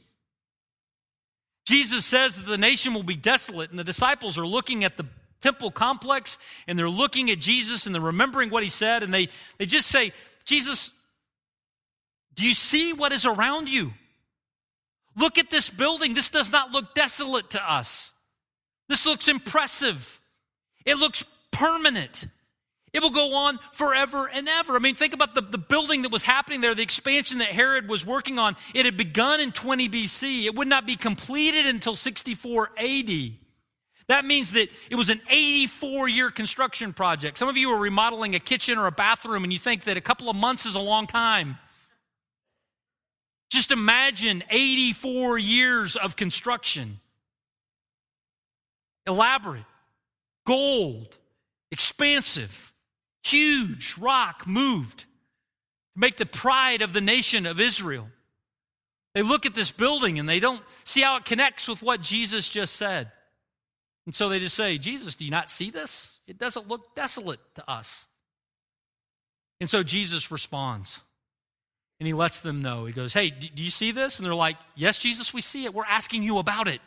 Jesus 1.66 2.04
says 2.04 2.36
that 2.36 2.48
the 2.48 2.58
nation 2.58 2.94
will 2.94 3.02
be 3.02 3.16
desolate, 3.16 3.70
and 3.70 3.78
the 3.78 3.84
disciples 3.84 4.38
are 4.38 4.46
looking 4.46 4.84
at 4.84 4.96
the 4.96 5.06
temple 5.44 5.70
complex 5.70 6.38
and 6.66 6.78
they're 6.78 6.88
looking 6.88 7.30
at 7.30 7.38
Jesus 7.38 7.84
and 7.84 7.94
they're 7.94 8.00
remembering 8.00 8.48
what 8.48 8.62
he 8.62 8.70
said, 8.70 9.02
and 9.02 9.12
they, 9.12 9.28
they 9.58 9.66
just 9.66 9.88
say, 9.88 10.12
Jesus, 10.46 10.90
do 12.34 12.46
you 12.46 12.54
see 12.54 12.94
what 12.94 13.12
is 13.12 13.26
around 13.26 13.68
you? 13.68 13.92
Look 15.16 15.38
at 15.38 15.50
this 15.50 15.68
building. 15.68 16.14
This 16.14 16.30
does 16.30 16.50
not 16.50 16.70
look 16.72 16.94
desolate 16.94 17.50
to 17.50 17.72
us. 17.72 18.10
This 18.88 19.06
looks 19.06 19.28
impressive. 19.28 20.18
It 20.84 20.96
looks 20.96 21.24
permanent. 21.50 22.26
It 22.94 23.02
will 23.02 23.10
go 23.10 23.34
on 23.34 23.58
forever 23.72 24.30
and 24.32 24.48
ever. 24.48 24.76
I 24.76 24.78
mean, 24.78 24.94
think 24.94 25.14
about 25.14 25.34
the, 25.34 25.40
the 25.40 25.58
building 25.58 26.02
that 26.02 26.12
was 26.12 26.22
happening 26.22 26.60
there, 26.60 26.76
the 26.76 26.82
expansion 26.82 27.38
that 27.38 27.48
Herod 27.48 27.88
was 27.88 28.06
working 28.06 28.38
on. 28.38 28.56
It 28.72 28.84
had 28.84 28.96
begun 28.96 29.40
in 29.40 29.50
20 29.50 29.88
BC. 29.88 30.44
It 30.44 30.54
would 30.54 30.68
not 30.68 30.86
be 30.86 30.94
completed 30.94 31.66
until 31.66 31.96
64 31.96 32.70
AD. 32.78 33.10
That 34.06 34.24
means 34.24 34.52
that 34.52 34.68
it 34.90 34.94
was 34.94 35.10
an 35.10 35.20
84 35.28 36.08
year 36.08 36.30
construction 36.30 36.92
project. 36.92 37.36
Some 37.36 37.48
of 37.48 37.56
you 37.56 37.70
are 37.70 37.78
remodeling 37.78 38.36
a 38.36 38.38
kitchen 38.38 38.78
or 38.78 38.86
a 38.86 38.92
bathroom 38.92 39.42
and 39.42 39.52
you 39.52 39.58
think 39.58 39.84
that 39.84 39.96
a 39.96 40.00
couple 40.00 40.30
of 40.30 40.36
months 40.36 40.64
is 40.64 40.76
a 40.76 40.80
long 40.80 41.08
time. 41.08 41.58
Just 43.50 43.72
imagine 43.72 44.44
84 44.50 45.38
years 45.38 45.96
of 45.96 46.14
construction. 46.14 47.00
Elaborate, 49.04 49.64
gold, 50.46 51.16
expansive, 51.72 52.72
huge 53.24 53.96
rock 53.98 54.46
moved 54.46 55.00
to 55.00 55.06
make 55.96 56.16
the 56.16 56.26
pride 56.26 56.82
of 56.82 56.92
the 56.92 57.00
nation 57.00 57.46
of 57.46 57.60
Israel. 57.60 58.08
They 59.14 59.22
look 59.22 59.46
at 59.46 59.54
this 59.54 59.70
building 59.70 60.18
and 60.18 60.28
they 60.28 60.40
don't 60.40 60.62
see 60.82 61.02
how 61.02 61.16
it 61.16 61.24
connects 61.24 61.68
with 61.68 61.82
what 61.82 62.00
Jesus 62.00 62.48
just 62.48 62.76
said. 62.76 63.10
And 64.06 64.14
so 64.14 64.28
they 64.28 64.40
just 64.40 64.56
say, 64.56 64.76
Jesus, 64.76 65.14
do 65.14 65.24
you 65.24 65.30
not 65.30 65.50
see 65.50 65.70
this? 65.70 66.18
It 66.26 66.38
doesn't 66.38 66.68
look 66.68 66.94
desolate 66.94 67.40
to 67.54 67.70
us. 67.70 68.06
And 69.60 69.70
so 69.70 69.82
Jesus 69.82 70.30
responds 70.30 71.00
and 72.00 72.06
he 72.06 72.12
lets 72.12 72.40
them 72.40 72.60
know. 72.60 72.86
He 72.86 72.92
goes, 72.92 73.12
Hey, 73.12 73.30
do 73.30 73.62
you 73.62 73.70
see 73.70 73.92
this? 73.92 74.18
And 74.18 74.26
they're 74.26 74.34
like, 74.34 74.56
Yes, 74.74 74.98
Jesus, 74.98 75.32
we 75.32 75.40
see 75.40 75.64
it. 75.64 75.72
We're 75.72 75.84
asking 75.84 76.22
you 76.22 76.38
about 76.38 76.68
it. 76.68 76.80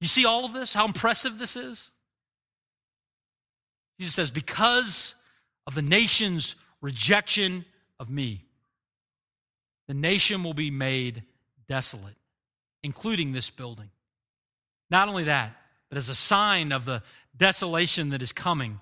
You 0.00 0.08
see 0.08 0.26
all 0.26 0.44
of 0.44 0.52
this? 0.52 0.74
How 0.74 0.84
impressive 0.84 1.38
this 1.38 1.56
is? 1.56 1.90
Jesus 3.98 4.14
says, 4.14 4.30
Because 4.30 5.14
of 5.66 5.74
the 5.74 5.82
nation's 5.82 6.54
rejection 6.80 7.64
of 7.98 8.10
me, 8.10 8.44
the 9.88 9.94
nation 9.94 10.42
will 10.42 10.54
be 10.54 10.70
made 10.70 11.22
desolate, 11.68 12.16
including 12.82 13.32
this 13.32 13.50
building. 13.50 13.90
Not 14.90 15.08
only 15.08 15.24
that, 15.24 15.56
but 15.88 15.98
as 15.98 16.08
a 16.08 16.14
sign 16.14 16.72
of 16.72 16.84
the 16.84 17.02
desolation 17.36 18.10
that 18.10 18.22
is 18.22 18.32
coming, 18.32 18.80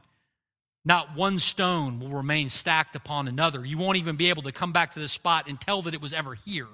not 0.84 1.16
one 1.16 1.38
stone 1.38 2.00
will 2.00 2.08
remain 2.08 2.48
stacked 2.48 2.96
upon 2.96 3.28
another. 3.28 3.64
You 3.64 3.78
won't 3.78 3.98
even 3.98 4.16
be 4.16 4.30
able 4.30 4.42
to 4.42 4.52
come 4.52 4.72
back 4.72 4.92
to 4.92 5.00
this 5.00 5.12
spot 5.12 5.48
and 5.48 5.60
tell 5.60 5.82
that 5.82 5.94
it 5.94 6.02
was 6.02 6.12
ever 6.12 6.34
here 6.34 6.66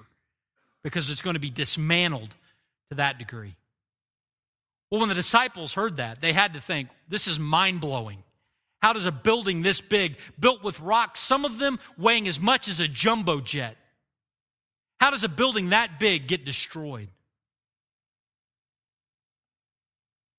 because 0.83 1.09
it's 1.09 1.21
going 1.21 1.35
to 1.35 1.39
be 1.39 1.51
dismantled 1.51 2.35
to 2.89 2.95
that 2.95 3.19
degree. 3.19 3.55
Well, 4.89 4.99
when 4.99 5.09
the 5.09 5.15
disciples 5.15 5.73
heard 5.73 5.97
that, 5.97 6.21
they 6.21 6.33
had 6.33 6.55
to 6.55 6.61
think, 6.61 6.89
this 7.07 7.27
is 7.27 7.37
mind 7.37 7.81
blowing. 7.81 8.23
How 8.81 8.93
does 8.93 9.05
a 9.05 9.11
building 9.11 9.61
this 9.61 9.81
big, 9.81 10.17
built 10.39 10.63
with 10.63 10.79
rocks, 10.79 11.19
some 11.19 11.45
of 11.45 11.59
them 11.59 11.79
weighing 11.97 12.27
as 12.27 12.39
much 12.39 12.67
as 12.67 12.79
a 12.79 12.87
jumbo 12.87 13.41
jet, 13.41 13.77
how 14.99 15.11
does 15.11 15.23
a 15.23 15.29
building 15.29 15.69
that 15.69 15.99
big 15.99 16.27
get 16.27 16.45
destroyed? 16.45 17.09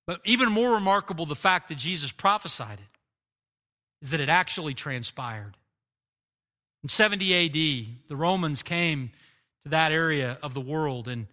But 0.06 0.20
even 0.24 0.50
more 0.50 0.72
remarkable, 0.72 1.24
the 1.24 1.36
fact 1.36 1.68
that 1.68 1.78
Jesus 1.78 2.12
prophesied 2.12 2.80
it 2.80 4.04
is 4.04 4.10
that 4.10 4.20
it 4.20 4.28
actually 4.28 4.74
transpired. 4.74 5.56
In 6.82 6.88
70 6.88 7.46
AD, 7.46 8.08
the 8.08 8.16
Romans 8.16 8.62
came 8.62 9.12
to 9.64 9.70
that 9.70 9.92
area 9.92 10.38
of 10.42 10.54
the 10.54 10.60
world 10.60 11.08
and 11.08 11.26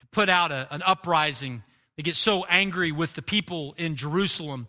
to 0.00 0.06
put 0.12 0.28
out 0.28 0.52
a, 0.52 0.68
an 0.70 0.82
uprising. 0.82 1.62
They 1.96 2.02
get 2.02 2.16
so 2.16 2.44
angry 2.44 2.92
with 2.92 3.14
the 3.14 3.22
people 3.22 3.74
in 3.76 3.96
Jerusalem 3.96 4.68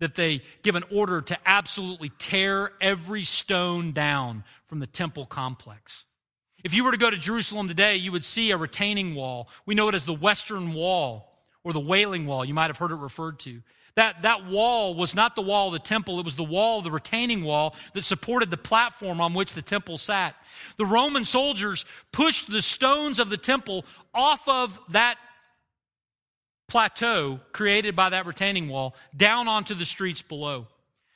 that 0.00 0.14
they 0.14 0.42
give 0.62 0.74
an 0.74 0.84
order 0.92 1.20
to 1.20 1.38
absolutely 1.46 2.10
tear 2.18 2.72
every 2.80 3.24
stone 3.24 3.92
down 3.92 4.44
from 4.66 4.80
the 4.80 4.86
temple 4.86 5.26
complex. 5.26 6.04
If 6.64 6.74
you 6.74 6.84
were 6.84 6.92
to 6.92 6.98
go 6.98 7.10
to 7.10 7.18
Jerusalem 7.18 7.68
today, 7.68 7.96
you 7.96 8.10
would 8.12 8.24
see 8.24 8.50
a 8.50 8.56
retaining 8.56 9.14
wall. 9.14 9.48
We 9.66 9.74
know 9.74 9.88
it 9.88 9.94
as 9.94 10.04
the 10.04 10.14
Western 10.14 10.72
Wall 10.72 11.30
or 11.62 11.72
the 11.72 11.80
Wailing 11.80 12.26
Wall. 12.26 12.44
You 12.44 12.54
might 12.54 12.68
have 12.68 12.78
heard 12.78 12.90
it 12.90 12.96
referred 12.96 13.38
to. 13.40 13.62
That, 13.96 14.22
that 14.22 14.46
wall 14.46 14.94
was 14.94 15.14
not 15.14 15.36
the 15.36 15.42
wall 15.42 15.68
of 15.68 15.74
the 15.74 15.78
temple, 15.78 16.18
it 16.18 16.24
was 16.24 16.34
the 16.34 16.42
wall, 16.42 16.82
the 16.82 16.90
retaining 16.90 17.44
wall 17.44 17.76
that 17.92 18.02
supported 18.02 18.50
the 18.50 18.56
platform 18.56 19.20
on 19.20 19.34
which 19.34 19.54
the 19.54 19.62
temple 19.62 19.98
sat. 19.98 20.34
The 20.78 20.86
Roman 20.86 21.24
soldiers 21.24 21.84
pushed 22.10 22.50
the 22.50 22.62
stones 22.62 23.20
of 23.20 23.30
the 23.30 23.36
temple 23.36 23.84
off 24.12 24.48
of 24.48 24.80
that 24.88 25.16
plateau 26.74 27.38
created 27.52 27.94
by 27.94 28.08
that 28.08 28.26
retaining 28.26 28.68
wall 28.68 28.96
down 29.16 29.46
onto 29.46 29.76
the 29.76 29.84
streets 29.84 30.22
below. 30.22 30.66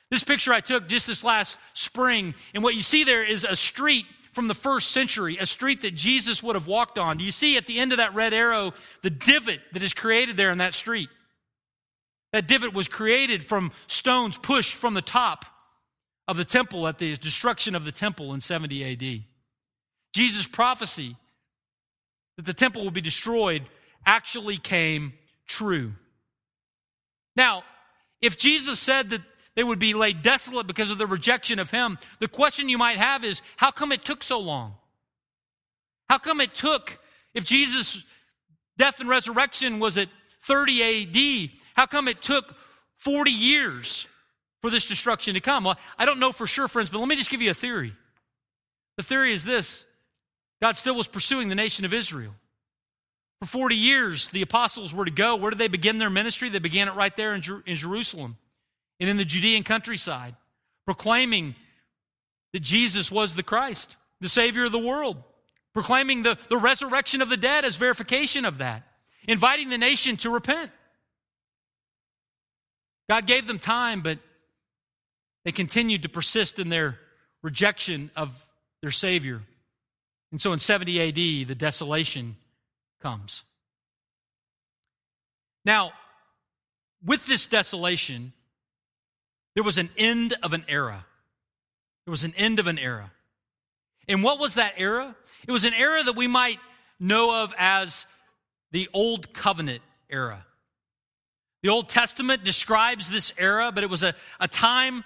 This 0.09 0.23
picture 0.23 0.53
I 0.53 0.61
took 0.61 0.87
just 0.87 1.05
this 1.05 1.21
last 1.21 1.57
spring, 1.73 2.33
and 2.53 2.63
what 2.63 2.75
you 2.75 2.81
see 2.81 3.03
there 3.03 3.25
is 3.25 3.43
a 3.43 3.57
street 3.57 4.05
from 4.31 4.47
the 4.47 4.53
first 4.53 4.91
century, 4.91 5.35
a 5.37 5.45
street 5.45 5.81
that 5.81 5.95
Jesus 5.95 6.41
would 6.41 6.55
have 6.55 6.65
walked 6.65 6.97
on. 6.97 7.17
Do 7.17 7.25
you 7.25 7.31
see 7.31 7.57
at 7.57 7.67
the 7.67 7.77
end 7.77 7.91
of 7.91 7.97
that 7.97 8.15
red 8.15 8.33
arrow 8.33 8.71
the 9.01 9.09
divot 9.09 9.59
that 9.73 9.83
is 9.83 9.93
created 9.93 10.37
there 10.37 10.49
in 10.49 10.59
that 10.59 10.73
street? 10.73 11.09
That 12.31 12.47
divot 12.47 12.73
was 12.73 12.87
created 12.87 13.43
from 13.43 13.73
stones 13.87 14.37
pushed 14.37 14.75
from 14.75 14.93
the 14.93 15.01
top 15.01 15.43
of 16.25 16.37
the 16.37 16.45
temple 16.45 16.87
at 16.87 16.99
the 16.99 17.17
destruction 17.17 17.75
of 17.75 17.83
the 17.83 17.91
temple 17.91 18.33
in 18.33 18.39
70 18.39 18.93
AD. 18.93 19.23
Jesus' 20.13 20.47
prophecy 20.47 21.17
that 22.37 22.45
the 22.45 22.53
temple 22.53 22.85
would 22.85 22.93
be 22.93 23.01
destroyed 23.01 23.63
actually 24.05 24.55
came 24.55 25.11
true. 25.49 25.93
Now, 27.35 27.63
if 28.21 28.37
Jesus 28.37 28.79
said 28.79 29.09
that 29.09 29.21
they 29.55 29.63
would 29.63 29.79
be 29.79 29.93
laid 29.93 30.21
desolate 30.21 30.67
because 30.67 30.91
of 30.91 30.97
the 30.97 31.07
rejection 31.07 31.59
of 31.59 31.71
him, 31.71 31.97
the 32.19 32.27
question 32.27 32.69
you 32.69 32.77
might 32.77 32.97
have 32.97 33.25
is 33.25 33.41
how 33.57 33.71
come 33.71 33.91
it 33.91 34.05
took 34.05 34.23
so 34.23 34.39
long? 34.39 34.75
How 36.07 36.17
come 36.17 36.39
it 36.39 36.53
took, 36.53 36.97
if 37.33 37.43
Jesus' 37.43 38.01
death 38.77 38.99
and 38.99 39.09
resurrection 39.09 39.79
was 39.79 39.97
at 39.97 40.07
30 40.43 40.83
AD, 40.83 41.49
how 41.73 41.85
come 41.85 42.07
it 42.07 42.21
took 42.21 42.55
40 42.97 43.31
years 43.31 44.07
for 44.61 44.69
this 44.69 44.87
destruction 44.87 45.33
to 45.33 45.41
come? 45.41 45.65
Well, 45.65 45.77
I 45.97 46.05
don't 46.05 46.19
know 46.19 46.31
for 46.31 46.47
sure, 46.47 46.67
friends, 46.67 46.89
but 46.89 46.99
let 46.99 47.07
me 47.07 47.15
just 47.15 47.29
give 47.29 47.41
you 47.41 47.51
a 47.51 47.55
theory. 47.55 47.93
The 48.97 49.03
theory 49.03 49.33
is 49.33 49.43
this 49.43 49.83
God 50.61 50.77
still 50.77 50.95
was 50.95 51.07
pursuing 51.07 51.49
the 51.49 51.55
nation 51.55 51.85
of 51.85 51.93
Israel. 51.93 52.33
For 53.41 53.45
40 53.45 53.75
years, 53.75 54.29
the 54.29 54.41
apostles 54.41 54.93
were 54.93 55.05
to 55.05 55.11
go. 55.11 55.37
Where 55.37 55.49
did 55.49 55.59
they 55.59 55.69
begin 55.69 55.97
their 55.97 56.09
ministry? 56.09 56.49
They 56.49 56.59
began 56.59 56.87
it 56.87 56.95
right 56.95 57.15
there 57.15 57.33
in, 57.33 57.41
Jer- 57.41 57.63
in 57.65 57.75
Jerusalem 57.75 58.37
and 58.99 59.09
in 59.09 59.17
the 59.17 59.25
Judean 59.25 59.63
countryside, 59.63 60.35
proclaiming 60.85 61.55
that 62.51 62.61
Jesus 62.61 63.09
was 63.09 63.33
the 63.33 63.43
Christ, 63.43 63.95
the 64.19 64.27
Savior 64.27 64.65
of 64.65 64.73
the 64.73 64.79
world, 64.79 65.23
proclaiming 65.73 66.23
the, 66.23 66.37
the 66.49 66.57
resurrection 66.57 67.21
of 67.21 67.29
the 67.29 67.37
dead 67.37 67.63
as 67.63 67.77
verification 67.77 68.43
of 68.43 68.57
that, 68.57 68.83
inviting 69.27 69.69
the 69.69 69.77
nation 69.77 70.17
to 70.17 70.29
repent. 70.29 70.71
God 73.07 73.25
gave 73.25 73.47
them 73.47 73.57
time, 73.57 74.01
but 74.01 74.19
they 75.45 75.51
continued 75.51 76.03
to 76.03 76.09
persist 76.09 76.59
in 76.59 76.67
their 76.67 76.99
rejection 77.41 78.11
of 78.15 78.45
their 78.81 78.91
Savior. 78.91 79.41
And 80.31 80.41
so 80.41 80.51
in 80.51 80.59
70 80.59 81.01
AD, 81.01 81.47
the 81.47 81.55
desolation 81.55 82.35
comes. 83.01 83.43
Now, 85.65 85.91
with 87.03 87.25
this 87.25 87.47
desolation, 87.47 88.33
there 89.55 89.63
was 89.63 89.77
an 89.77 89.89
end 89.97 90.35
of 90.43 90.53
an 90.53 90.65
era. 90.67 91.05
There 92.05 92.11
was 92.11 92.23
an 92.23 92.33
end 92.37 92.59
of 92.59 92.67
an 92.67 92.79
era. 92.79 93.11
And 94.07 94.23
what 94.23 94.39
was 94.39 94.55
that 94.55 94.73
era? 94.77 95.15
It 95.47 95.51
was 95.51 95.65
an 95.65 95.73
era 95.73 96.03
that 96.03 96.15
we 96.15 96.27
might 96.27 96.59
know 96.99 97.43
of 97.43 97.53
as 97.57 98.05
the 98.71 98.89
Old 98.93 99.33
Covenant 99.33 99.81
era. 100.09 100.45
The 101.61 101.69
Old 101.69 101.89
Testament 101.89 102.43
describes 102.43 103.09
this 103.09 103.33
era, 103.37 103.71
but 103.73 103.83
it 103.83 103.89
was 103.89 104.03
a, 104.03 104.13
a 104.39 104.47
time 104.47 105.03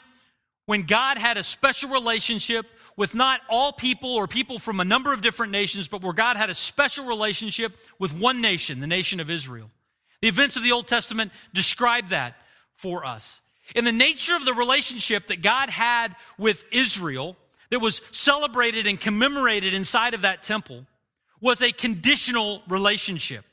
when 0.65 0.83
God 0.83 1.17
had 1.17 1.38
a 1.38 1.43
special 1.43 1.89
relationship 1.89 2.65
with 2.95 3.15
not 3.15 3.41
all 3.50 3.71
people 3.71 4.12
or 4.12 4.27
people 4.27 4.59
from 4.59 4.79
a 4.79 4.85
number 4.85 5.13
of 5.13 5.21
different 5.21 5.51
nations, 5.51 5.88
but 5.88 6.01
where 6.01 6.13
God 6.13 6.38
had 6.38 6.50
a 6.50 6.55
special 6.55 7.05
relationship 7.05 7.77
with 8.00 8.17
one 8.17 8.41
nation, 8.41 8.79
the 8.79 8.88
nation 8.88 9.19
of 9.19 9.29
Israel. 9.29 9.69
The 10.21 10.27
events 10.27 10.55
of 10.55 10.63
the 10.63 10.71
Old 10.71 10.88
Testament 10.88 11.31
describe 11.53 12.09
that 12.09 12.35
for 12.75 13.05
us. 13.05 13.41
In 13.75 13.85
the 13.85 13.91
nature 13.91 14.35
of 14.35 14.45
the 14.45 14.53
relationship 14.53 15.27
that 15.27 15.41
God 15.41 15.69
had 15.69 16.15
with 16.38 16.65
Israel, 16.71 17.38
that 17.69 17.79
was 17.79 18.01
celebrated 18.12 18.85
and 18.85 19.00
commemorated 19.00 19.73
inside 19.73 20.13
of 20.13 20.21
that 20.21 20.43
temple, 20.43 20.85
was 21.41 21.62
a 21.62 21.71
conditional 21.71 22.62
relationship. 22.69 23.43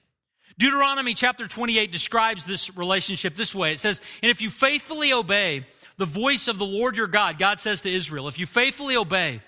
Deuteronomy 0.59 1.15
chapter 1.15 1.49
28 1.49 1.91
describes 1.91 2.45
this 2.45 2.77
relationship 2.77 3.35
this 3.35 3.55
way. 3.55 3.73
It 3.73 3.81
says, 3.81 4.03
And 4.23 4.31
if 4.31 4.43
you 4.43 4.51
faithfully 4.51 5.13
obey 5.13 5.67
the 6.01 6.07
voice 6.07 6.49
of 6.49 6.59
the 6.59 6.65
Lord 6.65 6.97
your 6.97 7.07
God, 7.07 7.39
God 7.39 7.61
says 7.61 7.83
to 7.83 7.91
Israel, 7.91 8.27
if 8.27 8.39
you 8.39 8.47
faithfully 8.47 8.97
obey, 8.97 9.43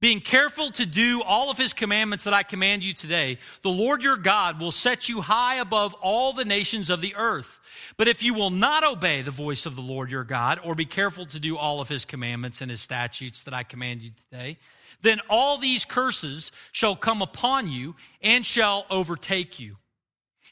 being 0.00 0.20
careful 0.20 0.70
to 0.70 0.86
do 0.86 1.22
all 1.22 1.50
of 1.50 1.58
his 1.58 1.74
commandments 1.74 2.24
that 2.24 2.32
I 2.32 2.42
command 2.42 2.82
you 2.82 2.94
today, 2.94 3.36
the 3.60 3.68
Lord 3.68 4.02
your 4.02 4.16
God 4.16 4.60
will 4.60 4.72
set 4.72 5.10
you 5.10 5.20
high 5.20 5.56
above 5.56 5.92
all 6.00 6.32
the 6.32 6.46
nations 6.46 6.88
of 6.88 7.02
the 7.02 7.14
earth. 7.16 7.60
But 7.98 8.08
if 8.08 8.22
you 8.22 8.32
will 8.32 8.48
not 8.48 8.82
obey 8.82 9.20
the 9.20 9.30
voice 9.30 9.66
of 9.66 9.76
the 9.76 9.82
Lord 9.82 10.10
your 10.10 10.24
God, 10.24 10.58
or 10.64 10.74
be 10.74 10.86
careful 10.86 11.26
to 11.26 11.38
do 11.38 11.58
all 11.58 11.82
of 11.82 11.88
his 11.90 12.06
commandments 12.06 12.62
and 12.62 12.70
his 12.70 12.80
statutes 12.80 13.42
that 13.42 13.52
I 13.52 13.62
command 13.62 14.00
you 14.00 14.12
today, 14.30 14.56
then 15.02 15.20
all 15.28 15.58
these 15.58 15.84
curses 15.84 16.50
shall 16.72 16.96
come 16.96 17.20
upon 17.20 17.68
you 17.68 17.94
and 18.22 18.46
shall 18.46 18.86
overtake 18.88 19.60
you. 19.60 19.76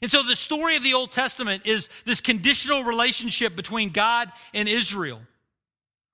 And 0.01 0.11
so 0.11 0.21
the 0.21 0.35
story 0.35 0.75
of 0.75 0.83
the 0.83 0.93
Old 0.93 1.11
Testament 1.11 1.63
is 1.65 1.89
this 2.05 2.21
conditional 2.21 2.83
relationship 2.83 3.55
between 3.55 3.89
God 3.89 4.31
and 4.53 4.67
Israel, 4.67 5.21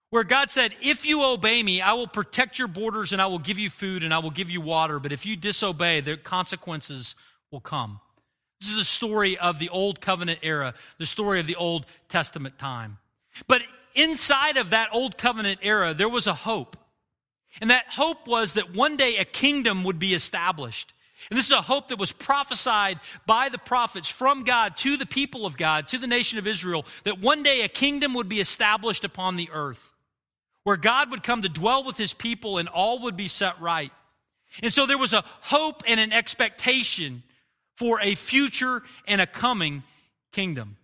where 0.09 0.23
God 0.23 0.49
said, 0.49 0.73
If 0.81 1.05
you 1.05 1.23
obey 1.23 1.61
me, 1.61 1.81
I 1.81 1.93
will 1.93 2.07
protect 2.07 2.57
your 2.57 2.67
borders 2.67 3.11
and 3.11 3.21
I 3.21 3.27
will 3.27 3.39
give 3.39 3.59
you 3.59 3.69
food 3.69 4.03
and 4.03 4.13
I 4.13 4.19
will 4.19 4.31
give 4.31 4.49
you 4.49 4.61
water. 4.61 4.99
But 4.99 5.11
if 5.11 5.25
you 5.25 5.35
disobey, 5.35 6.01
the 6.01 6.17
consequences 6.17 7.15
will 7.51 7.61
come. 7.61 7.99
This 8.61 8.69
is 8.69 8.77
the 8.77 8.85
story 8.85 9.37
of 9.37 9.59
the 9.59 9.67
Old 9.69 9.99
Covenant 9.99 10.39
era, 10.41 10.73
the 10.97 11.05
story 11.05 11.41
of 11.41 11.47
the 11.47 11.55
Old 11.55 11.85
Testament 12.07 12.57
time. 12.57 12.97
But 13.47 13.61
inside 13.93 14.55
of 14.55 14.69
that 14.69 14.89
Old 14.93 15.17
Covenant 15.17 15.59
era, 15.61 15.93
there 15.93 16.07
was 16.07 16.27
a 16.27 16.33
hope. 16.33 16.77
And 17.59 17.69
that 17.69 17.85
hope 17.89 18.27
was 18.27 18.53
that 18.53 18.73
one 18.73 18.97
day 18.97 19.17
a 19.17 19.25
kingdom 19.25 19.83
would 19.83 19.99
be 19.99 20.13
established. 20.13 20.93
And 21.29 21.37
this 21.37 21.45
is 21.45 21.51
a 21.51 21.61
hope 21.61 21.89
that 21.89 21.99
was 21.99 22.11
prophesied 22.11 22.99
by 23.25 23.49
the 23.49 23.57
prophets 23.57 24.09
from 24.09 24.43
God 24.43 24.77
to 24.77 24.97
the 24.97 25.05
people 25.05 25.45
of 25.45 25.57
God, 25.57 25.87
to 25.89 25.97
the 25.97 26.07
nation 26.07 26.37
of 26.37 26.47
Israel, 26.47 26.85
that 27.03 27.19
one 27.19 27.43
day 27.43 27.61
a 27.61 27.67
kingdom 27.67 28.13
would 28.13 28.29
be 28.29 28.39
established 28.39 29.03
upon 29.03 29.35
the 29.35 29.49
earth, 29.51 29.93
where 30.63 30.77
God 30.77 31.11
would 31.11 31.23
come 31.23 31.41
to 31.41 31.49
dwell 31.49 31.83
with 31.83 31.97
his 31.97 32.13
people 32.13 32.57
and 32.57 32.69
all 32.69 32.99
would 33.03 33.17
be 33.17 33.27
set 33.27 33.59
right. 33.61 33.91
And 34.61 34.71
so 34.71 34.85
there 34.85 34.97
was 34.97 35.13
a 35.13 35.23
hope 35.41 35.83
and 35.87 35.99
an 35.99 36.11
expectation 36.11 37.23
for 37.75 37.99
a 38.01 38.15
future 38.15 38.83
and 39.07 39.19
a 39.19 39.27
coming 39.27 39.83
kingdom. 40.31 40.77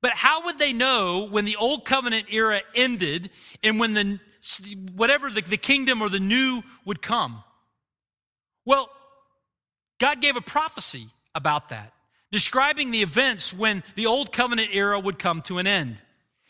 But 0.00 0.12
how 0.12 0.46
would 0.46 0.58
they 0.58 0.72
know 0.72 1.28
when 1.30 1.44
the 1.44 1.56
old 1.56 1.84
covenant 1.84 2.28
era 2.30 2.62
ended 2.74 3.30
and 3.62 3.78
when 3.78 3.92
the 3.92 4.18
whatever 4.94 5.30
the, 5.30 5.42
the 5.42 5.58
kingdom 5.58 6.00
or 6.00 6.08
the 6.08 6.20
new 6.20 6.62
would 6.86 7.02
come? 7.02 7.44
Well, 8.64 8.88
God 10.00 10.20
gave 10.20 10.34
a 10.34 10.40
prophecy 10.40 11.06
about 11.34 11.68
that, 11.68 11.92
describing 12.32 12.90
the 12.90 13.02
events 13.02 13.52
when 13.52 13.84
the 13.94 14.06
old 14.06 14.32
covenant 14.32 14.70
era 14.72 14.98
would 14.98 15.18
come 15.18 15.42
to 15.42 15.58
an 15.58 15.68
end. 15.68 16.00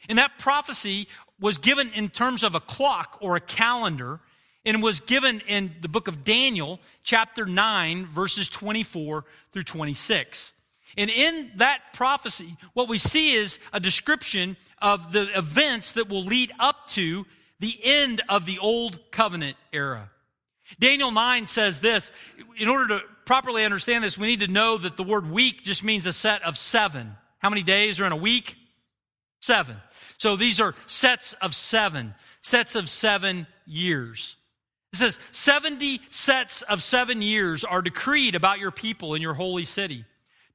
And 0.08 0.16
that 0.18 0.38
prophecy 0.38 1.08
was 1.38 1.58
given 1.58 1.90
in 1.94 2.08
terms 2.08 2.42
of 2.42 2.54
a 2.54 2.60
clock 2.60 3.18
or 3.20 3.36
a 3.36 3.40
calendar 3.40 4.20
and 4.64 4.82
was 4.82 5.00
given 5.00 5.40
in 5.46 5.74
the 5.80 5.88
book 5.88 6.06
of 6.06 6.22
Daniel, 6.22 6.80
chapter 7.02 7.44
9, 7.44 8.06
verses 8.06 8.48
24 8.48 9.24
through 9.52 9.62
26. 9.62 10.52
And 10.96 11.10
in 11.10 11.50
that 11.56 11.80
prophecy, 11.92 12.56
what 12.74 12.88
we 12.88 12.98
see 12.98 13.34
is 13.34 13.58
a 13.72 13.80
description 13.80 14.56
of 14.82 15.12
the 15.12 15.28
events 15.36 15.92
that 15.92 16.08
will 16.08 16.24
lead 16.24 16.52
up 16.58 16.88
to 16.88 17.26
the 17.58 17.78
end 17.82 18.22
of 18.28 18.46
the 18.46 18.58
old 18.58 18.98
covenant 19.10 19.56
era. 19.72 20.10
Daniel 20.78 21.10
9 21.10 21.46
says 21.46 21.80
this 21.80 22.10
in 22.58 22.68
order 22.68 22.98
to 22.98 23.04
properly 23.30 23.64
understand 23.64 24.02
this, 24.02 24.18
we 24.18 24.26
need 24.26 24.40
to 24.40 24.48
know 24.48 24.76
that 24.76 24.96
the 24.96 25.04
word 25.04 25.30
week 25.30 25.62
just 25.62 25.84
means 25.84 26.04
a 26.04 26.12
set 26.12 26.42
of 26.42 26.58
seven. 26.58 27.14
How 27.38 27.48
many 27.48 27.62
days 27.62 28.00
are 28.00 28.04
in 28.04 28.10
a 28.10 28.16
week? 28.16 28.56
Seven. 29.38 29.76
So 30.18 30.34
these 30.34 30.60
are 30.60 30.74
sets 30.86 31.34
of 31.34 31.54
seven, 31.54 32.16
sets 32.42 32.74
of 32.74 32.88
seven 32.88 33.46
years. 33.66 34.34
It 34.92 34.96
says 34.96 35.20
70 35.30 36.00
sets 36.08 36.62
of 36.62 36.82
seven 36.82 37.22
years 37.22 37.62
are 37.62 37.82
decreed 37.82 38.34
about 38.34 38.58
your 38.58 38.72
people 38.72 39.14
in 39.14 39.22
your 39.22 39.34
holy 39.34 39.64
city 39.64 40.04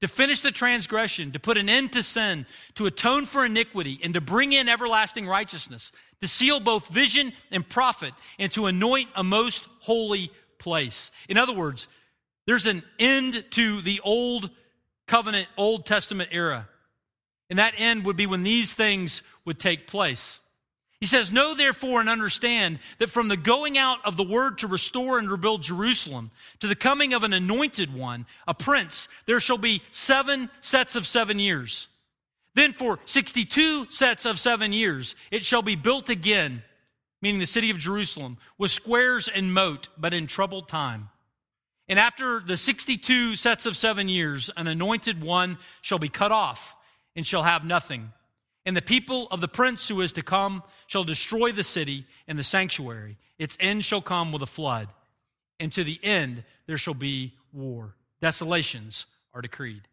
to 0.01 0.09
finish 0.09 0.41
the 0.41 0.51
transgression, 0.51 1.31
to 1.31 1.39
put 1.39 1.57
an 1.57 1.69
end 1.69 1.93
to 1.93 2.03
sin, 2.03 2.45
to 2.73 2.87
atone 2.87 3.25
for 3.25 3.45
iniquity, 3.45 4.01
and 4.03 4.15
to 4.15 4.19
bring 4.19 4.51
in 4.51 4.67
everlasting 4.67 5.25
righteousness, 5.25 5.93
to 6.21 6.27
seal 6.27 6.59
both 6.59 6.89
vision 6.89 7.31
and 7.51 7.69
prophet, 7.69 8.11
and 8.37 8.51
to 8.51 8.65
anoint 8.65 9.07
a 9.15 9.23
most 9.23 9.65
holy 9.79 10.29
place. 10.59 11.09
In 11.29 11.37
other 11.37 11.53
words, 11.53 11.87
there's 12.45 12.67
an 12.67 12.83
end 12.99 13.43
to 13.51 13.81
the 13.81 14.01
old 14.03 14.49
covenant, 15.07 15.47
Old 15.57 15.85
Testament 15.85 16.29
era. 16.31 16.67
And 17.49 17.59
that 17.59 17.75
end 17.77 18.05
would 18.05 18.17
be 18.17 18.25
when 18.25 18.43
these 18.43 18.73
things 18.73 19.21
would 19.45 19.59
take 19.59 19.87
place. 19.87 20.39
He 20.99 21.05
says, 21.05 21.31
Know 21.31 21.53
therefore 21.53 21.99
and 21.99 22.09
understand 22.09 22.79
that 22.97 23.09
from 23.09 23.27
the 23.27 23.37
going 23.37 23.77
out 23.77 23.99
of 24.05 24.17
the 24.17 24.23
word 24.23 24.59
to 24.59 24.67
restore 24.67 25.19
and 25.19 25.29
rebuild 25.29 25.61
Jerusalem 25.61 26.31
to 26.59 26.67
the 26.67 26.75
coming 26.75 27.13
of 27.13 27.23
an 27.23 27.33
anointed 27.33 27.93
one, 27.93 28.25
a 28.47 28.53
prince, 28.53 29.07
there 29.25 29.39
shall 29.39 29.57
be 29.57 29.83
seven 29.91 30.49
sets 30.61 30.95
of 30.95 31.05
seven 31.05 31.37
years. 31.37 31.87
Then 32.55 32.71
for 32.71 32.99
62 33.05 33.91
sets 33.91 34.25
of 34.25 34.39
seven 34.39 34.71
years, 34.71 35.15
it 35.29 35.43
shall 35.43 35.61
be 35.61 35.75
built 35.75 36.09
again, 36.09 36.63
meaning 37.21 37.39
the 37.39 37.45
city 37.45 37.69
of 37.69 37.77
Jerusalem, 37.77 38.37
with 38.57 38.71
squares 38.71 39.27
and 39.27 39.53
moat, 39.53 39.89
but 39.97 40.13
in 40.13 40.25
troubled 40.25 40.69
time. 40.69 41.09
And 41.87 41.99
after 41.99 42.39
the 42.39 42.57
62 42.57 43.35
sets 43.35 43.65
of 43.65 43.77
seven 43.77 44.09
years, 44.09 44.49
an 44.57 44.67
anointed 44.67 45.21
one 45.21 45.57
shall 45.81 45.99
be 45.99 46.09
cut 46.09 46.31
off 46.31 46.75
and 47.15 47.25
shall 47.25 47.43
have 47.43 47.63
nothing. 47.63 48.11
And 48.65 48.75
the 48.75 48.81
people 48.81 49.27
of 49.29 49.41
the 49.41 49.47
prince 49.47 49.87
who 49.87 50.01
is 50.01 50.13
to 50.13 50.23
come 50.23 50.63
shall 50.87 51.03
destroy 51.03 51.51
the 51.51 51.63
city 51.63 52.05
and 52.27 52.39
the 52.39 52.43
sanctuary. 52.43 53.17
Its 53.37 53.57
end 53.59 53.85
shall 53.85 54.01
come 54.01 54.31
with 54.31 54.41
a 54.41 54.47
flood. 54.47 54.89
And 55.59 55.71
to 55.73 55.83
the 55.83 55.99
end 56.01 56.43
there 56.65 56.77
shall 56.77 56.95
be 56.95 57.33
war. 57.53 57.95
Desolations 58.21 59.05
are 59.33 59.41
decreed. 59.41 59.87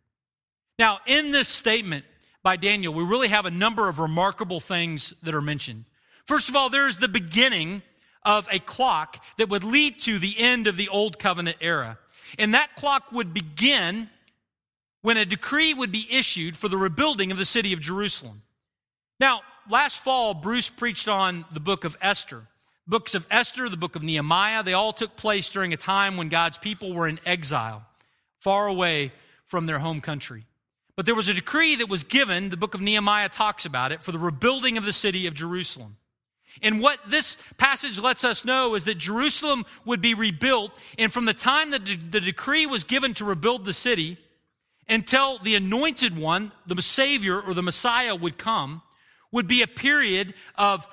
Now, 0.79 1.01
in 1.07 1.33
this 1.33 1.49
statement 1.49 2.07
by 2.43 2.57
Daniel, 2.57 2.95
we 2.95 3.05
really 3.05 3.29
have 3.29 3.45
a 3.45 3.51
number 3.51 3.89
of 3.89 3.99
remarkable 3.99 4.61
things 4.61 5.13
that 5.23 5.35
are 5.35 5.43
mentioned. 5.43 5.85
First 6.27 6.49
of 6.49 6.57
all, 6.57 6.71
there 6.71 6.89
is 6.89 6.97
the 6.97 7.09
beginning 7.09 7.83
of 8.25 8.49
a 8.51 8.59
clock 8.59 9.23
that 9.39 9.49
would 9.49 9.65
lead 9.65 10.01
to 10.01 10.19
the 10.19 10.39
end 10.39 10.67
of 10.67 10.77
the 10.77 10.89
Old 10.89 11.19
Covenant 11.19 11.57
era. 11.61 11.99
And 12.39 12.55
that 12.55 12.77
clock 12.77 13.13
would 13.13 13.35
begin 13.35 14.09
when 15.03 15.17
a 15.17 15.25
decree 15.25 15.75
would 15.75 15.93
be 15.93 16.07
issued 16.11 16.57
for 16.57 16.69
the 16.69 16.77
rebuilding 16.77 17.33
of 17.33 17.39
the 17.39 17.45
city 17.45 17.73
of 17.73 17.81
Jerusalem. 17.81 18.43
Now, 19.21 19.43
last 19.69 19.99
fall, 19.99 20.35
Bruce 20.35 20.71
preached 20.71 21.09
on 21.09 21.45
the 21.53 21.61
book 21.61 21.85
of 21.85 21.97
Esther. 22.01 22.47
Books 22.87 23.15
of 23.15 23.27
Esther, 23.31 23.69
the 23.69 23.77
book 23.77 23.95
of 23.95 24.03
Nehemiah, 24.03 24.63
they 24.63 24.73
all 24.73 24.93
took 24.93 25.17
place 25.17 25.51
during 25.51 25.73
a 25.73 25.77
time 25.77 26.17
when 26.17 26.29
God's 26.29 26.59
people 26.59 26.93
were 26.93 27.07
in 27.07 27.21
exile, 27.25 27.85
far 28.41 28.67
away 28.67 29.13
from 29.47 29.67
their 29.67 29.79
home 29.79 30.01
country. 30.01 30.45
But 30.97 31.07
there 31.07 31.15
was 31.15 31.29
a 31.29 31.35
decree 31.35 31.77
that 31.77 31.89
was 31.89 32.05
given, 32.05 32.51
the 32.51 32.57
book 32.57 32.75
of 32.75 32.81
Nehemiah 32.81 33.29
talks 33.29 33.65
about 33.65 33.93
it, 33.93 34.03
for 34.03 34.13
the 34.13 34.19
rebuilding 34.19 34.79
of 34.79 34.85
the 34.85 34.93
city 34.93 35.27
of 35.27 35.35
Jerusalem. 35.35 35.97
And 36.61 36.81
what 36.81 36.99
this 37.07 37.37
passage 37.57 37.99
lets 37.99 38.25
us 38.25 38.45
know 38.45 38.75
is 38.75 38.85
that 38.85 38.99
Jerusalem 38.99 39.65
would 39.85 40.01
be 40.01 40.15
rebuilt, 40.15 40.73
and 40.99 41.13
from 41.13 41.25
the 41.25 41.35
time 41.35 41.71
that 41.71 41.85
the 41.87 42.21
decree 42.21 42.67
was 42.67 42.85
given 42.85 43.15
to 43.15 43.25
rebuild 43.25 43.65
the 43.65 43.73
city 43.73 44.19
until 44.89 45.39
the 45.39 45.55
anointed 45.55 46.19
one, 46.19 46.53
the 46.67 46.81
Savior 46.83 47.41
or 47.41 47.55
the 47.55 47.63
Messiah, 47.63 48.15
would 48.15 48.37
come, 48.37 48.83
would 49.31 49.47
be 49.47 49.63
a 49.63 49.67
period 49.67 50.35
of 50.57 50.87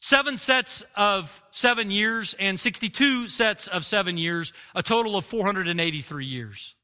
seven 0.00 0.36
sets 0.36 0.82
of 0.96 1.42
seven 1.50 1.90
years 1.90 2.34
and 2.38 2.58
62 2.58 3.28
sets 3.28 3.68
of 3.68 3.84
seven 3.84 4.18
years, 4.18 4.52
a 4.74 4.82
total 4.82 5.16
of 5.16 5.24
483 5.24 6.26
years. 6.26 6.74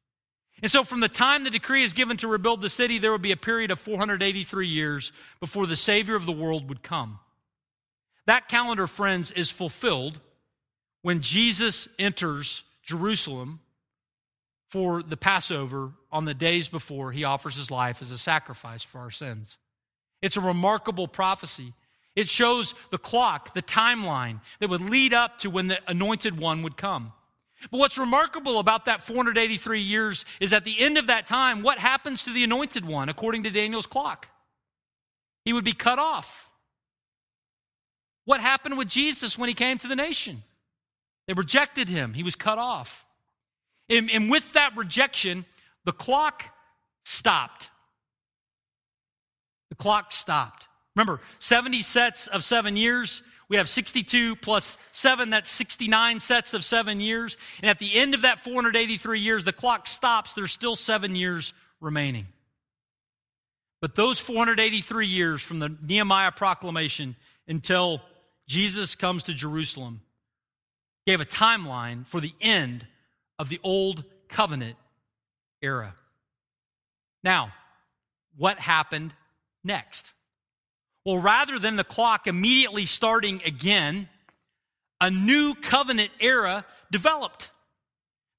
And 0.63 0.71
so, 0.71 0.85
from 0.85 1.01
the 1.01 1.09
time 1.09 1.45
the 1.45 1.51
decree 1.51 1.85
is 1.85 1.95
given 1.95 2.17
to 2.19 2.29
rebuild 2.29 2.61
the 2.61 2.71
city, 2.71 2.99
there 2.99 3.13
would 3.13 3.23
be 3.23 3.33
a 3.33 3.37
period 3.37 3.71
of 3.71 3.79
483 3.79 4.69
years 4.69 5.13
before 5.41 5.67
the 5.67 5.77
Savior 5.77 6.15
of 6.15 6.27
the 6.27 6.33
world 6.33 6.69
would 6.69 6.83
come. 6.83 7.19
That 8.31 8.47
calendar, 8.47 8.87
friends, 8.87 9.33
is 9.33 9.51
fulfilled 9.51 10.21
when 11.03 11.21
Jesus 11.21 11.89
enters 11.99 12.63
Jerusalem 12.85 13.59
for 14.69 15.03
the 15.03 15.17
Passover 15.17 15.91
on 16.13 16.27
the 16.27 16.33
days 16.33 16.69
before 16.69 17.11
he 17.11 17.25
offers 17.25 17.57
his 17.57 17.73
life 17.73 18.01
as 18.01 18.13
a 18.13 18.19
sacrifice 18.19 18.85
for 18.85 19.01
our 19.01 19.11
sins. 19.11 19.59
It's 20.23 20.37
a 20.37 20.41
remarkable 20.41 21.09
prophecy. 21.09 21.73
It 22.15 22.29
shows 22.29 22.77
the 22.93 22.99
clock, 22.99 23.53
the 23.53 23.63
timeline 23.63 24.39
that 24.61 24.71
would 24.71 24.89
lead 24.89 25.13
up 25.13 25.39
to 25.39 25.51
when 25.51 25.67
the 25.67 25.81
anointed 25.89 26.39
one 26.39 26.63
would 26.63 26.77
come. 26.77 27.13
But 27.73 27.79
what's 27.79 27.99
remarkable 27.99 28.61
about 28.61 28.85
that 28.85 29.03
483 29.03 29.81
years 29.81 30.25
is 30.39 30.53
at 30.53 30.65
the 30.65 30.79
end 30.79 30.99
of 30.99 31.09
that 31.09 31.27
time, 31.27 31.63
what 31.63 31.79
happens 31.79 32.23
to 32.23 32.33
the 32.33 32.45
anointed 32.45 32.85
one 32.85 33.09
according 33.09 33.43
to 33.43 33.51
Daniel's 33.51 33.87
clock? 33.87 34.29
He 35.45 35.53
would 35.53 35.65
be 35.65 35.73
cut 35.73 35.99
off. 35.99 36.50
What 38.25 38.41
happened 38.41 38.79
with 38.79 38.89
Jesus 38.89 39.39
when 39.39 39.49
he 39.49 39.55
came 39.55 39.79
to 39.79 39.89
the 39.89 39.97
nation? 39.97 40.43
They 41.27 41.35
rejected 41.35 41.89
him, 41.89 42.15
he 42.15 42.23
was 42.23 42.37
cut 42.37 42.59
off. 42.59 43.05
And, 43.89 44.11
and 44.11 44.31
with 44.31 44.53
that 44.53 44.77
rejection, 44.77 45.45
the 45.85 45.93
clock 45.93 46.45
stopped. 47.05 47.71
The 49.69 49.75
clock 49.75 50.13
stopped. 50.13 50.69
Remember, 50.95 51.21
70 51.39 51.83
sets 51.83 52.27
of 52.27 52.45
seven 52.45 52.77
years. 52.77 53.23
We 53.49 53.57
have 53.57 53.69
62 53.69 54.37
plus 54.37 54.79
seven, 54.93 55.31
that's 55.31 55.51
69 55.51 56.21
sets 56.21 56.55
of 56.55 56.65
seven 56.65 57.01
years. 57.01 57.37
And 57.63 57.71
at 57.71 57.81
the 57.81 57.97
end 57.97 58.15
of 58.15 58.23
that 58.23 58.39
483 58.39 59.19
years, 59.19 59.45
the 59.45 59.53
clock 59.53 59.89
stops. 59.89 60.35
There's 60.35 60.53
still 60.53 60.77
seven 60.77 61.17
years 61.17 61.53
remaining. 61.81 62.29
But 63.81 63.97
those 63.97 64.21
483 64.21 65.07
years 65.07 65.43
from 65.43 65.59
the 65.59 65.77
Nehemiah 65.83 66.33
proclamation 66.33 67.17
until 67.51 68.01
Jesus 68.49 68.95
comes 68.95 69.25
to 69.25 69.35
Jerusalem 69.35 70.01
gave 71.07 71.21
a 71.21 71.27
timeline 71.27 72.07
for 72.07 72.21
the 72.21 72.33
end 72.41 72.87
of 73.39 73.49
the 73.49 73.61
old 73.63 74.05
covenant 74.29 74.77
era. 75.61 75.95
Now, 77.25 77.53
what 78.37 78.59
happened 78.59 79.13
next? 79.65 80.13
Well, 81.05 81.19
rather 81.19 81.59
than 81.59 81.77
the 81.77 81.85
clock 81.85 82.27
immediately 82.27 82.87
starting 82.87 83.43
again, 83.45 84.09
a 85.01 85.11
new 85.11 85.55
covenant 85.55 86.11
era 86.21 86.65
developed. 86.91 87.51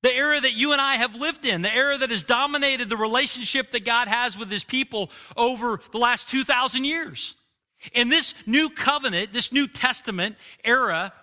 The 0.04 0.16
era 0.16 0.40
that 0.40 0.54
you 0.54 0.72
and 0.72 0.82
I 0.82 0.96
have 0.96 1.16
lived 1.16 1.46
in, 1.46 1.62
the 1.62 1.74
era 1.74 1.98
that 1.98 2.10
has 2.10 2.24
dominated 2.24 2.90
the 2.90 2.98
relationship 2.98 3.72
that 3.72 3.86
God 3.86 4.08
has 4.08 4.38
with 4.38 4.50
his 4.50 4.64
people 4.64 5.12
over 5.36 5.80
the 5.92 6.00
last 6.00 6.30
2,000 6.30 6.86
years. 6.86 7.36
In 7.94 8.10
this 8.10 8.34
new 8.46 8.70
covenant, 8.70 9.34
this 9.34 9.52
New 9.52 9.68
Testament 9.68 10.36
era, 10.64 11.14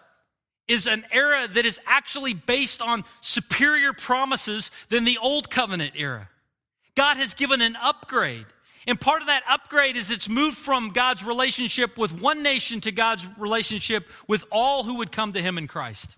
is 0.69 0.87
an 0.87 1.05
era 1.11 1.49
that 1.49 1.65
is 1.65 1.81
actually 1.87 2.35
based 2.35 2.83
on 2.83 3.05
superior 3.23 3.95
promises 3.95 4.71
than 4.91 5.05
the 5.05 5.17
old 5.19 5.51
covenant 5.51 5.95
era. 5.97 6.29
God 6.95 7.17
has 7.17 7.33
given 7.33 7.63
an 7.63 7.75
upgrade. 7.77 8.45
And 8.87 9.01
part 9.01 9.23
of 9.23 9.29
that 9.29 9.43
upgrade 9.49 9.97
is 9.97 10.11
it's 10.11 10.29
moved 10.29 10.59
from 10.59 10.91
God's 10.91 11.25
relationship 11.25 11.97
with 11.97 12.21
one 12.21 12.43
nation 12.43 12.81
to 12.83 12.93
God's 12.93 13.27
relationship 13.39 14.07
with 14.27 14.45
all 14.53 14.85
who 14.85 14.99
would 14.99 15.11
come 15.11 15.33
to 15.33 15.43
him 15.43 15.57
in 15.59 15.69
Christ. 15.69 16.18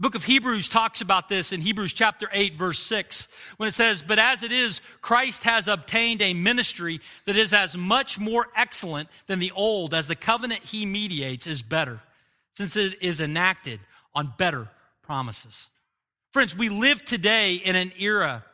Book 0.00 0.14
of 0.14 0.24
Hebrews 0.24 0.68
talks 0.68 1.00
about 1.00 1.28
this 1.28 1.52
in 1.52 1.60
Hebrews 1.60 1.94
chapter 1.94 2.28
8, 2.32 2.54
verse 2.54 2.78
6, 2.80 3.28
when 3.56 3.68
it 3.68 3.74
says, 3.74 4.02
But 4.02 4.18
as 4.18 4.42
it 4.42 4.52
is, 4.52 4.80
Christ 5.00 5.44
has 5.44 5.68
obtained 5.68 6.20
a 6.20 6.34
ministry 6.34 7.00
that 7.26 7.36
is 7.36 7.52
as 7.52 7.76
much 7.76 8.18
more 8.18 8.48
excellent 8.56 9.08
than 9.26 9.38
the 9.38 9.52
old, 9.52 9.94
as 9.94 10.08
the 10.08 10.16
covenant 10.16 10.62
he 10.62 10.84
mediates 10.84 11.46
is 11.46 11.62
better, 11.62 12.00
since 12.56 12.76
it 12.76 13.02
is 13.02 13.20
enacted 13.20 13.80
on 14.14 14.32
better 14.36 14.68
promises. 15.02 15.68
Friends, 16.32 16.56
we 16.56 16.68
live 16.68 17.04
today 17.04 17.54
in 17.54 17.76
an 17.76 17.92
era 17.98 18.44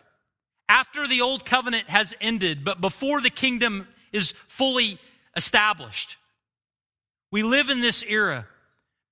after 0.69 1.09
the 1.09 1.23
old 1.23 1.45
covenant 1.45 1.89
has 1.89 2.15
ended, 2.21 2.65
but 2.65 2.81
before 2.81 3.21
the 3.21 3.31
kingdom 3.31 3.89
is 4.13 4.33
fully 4.47 4.99
established. 5.35 6.17
We 7.33 7.43
live 7.43 7.71
in 7.71 7.81
this 7.81 8.05
era 8.05 8.47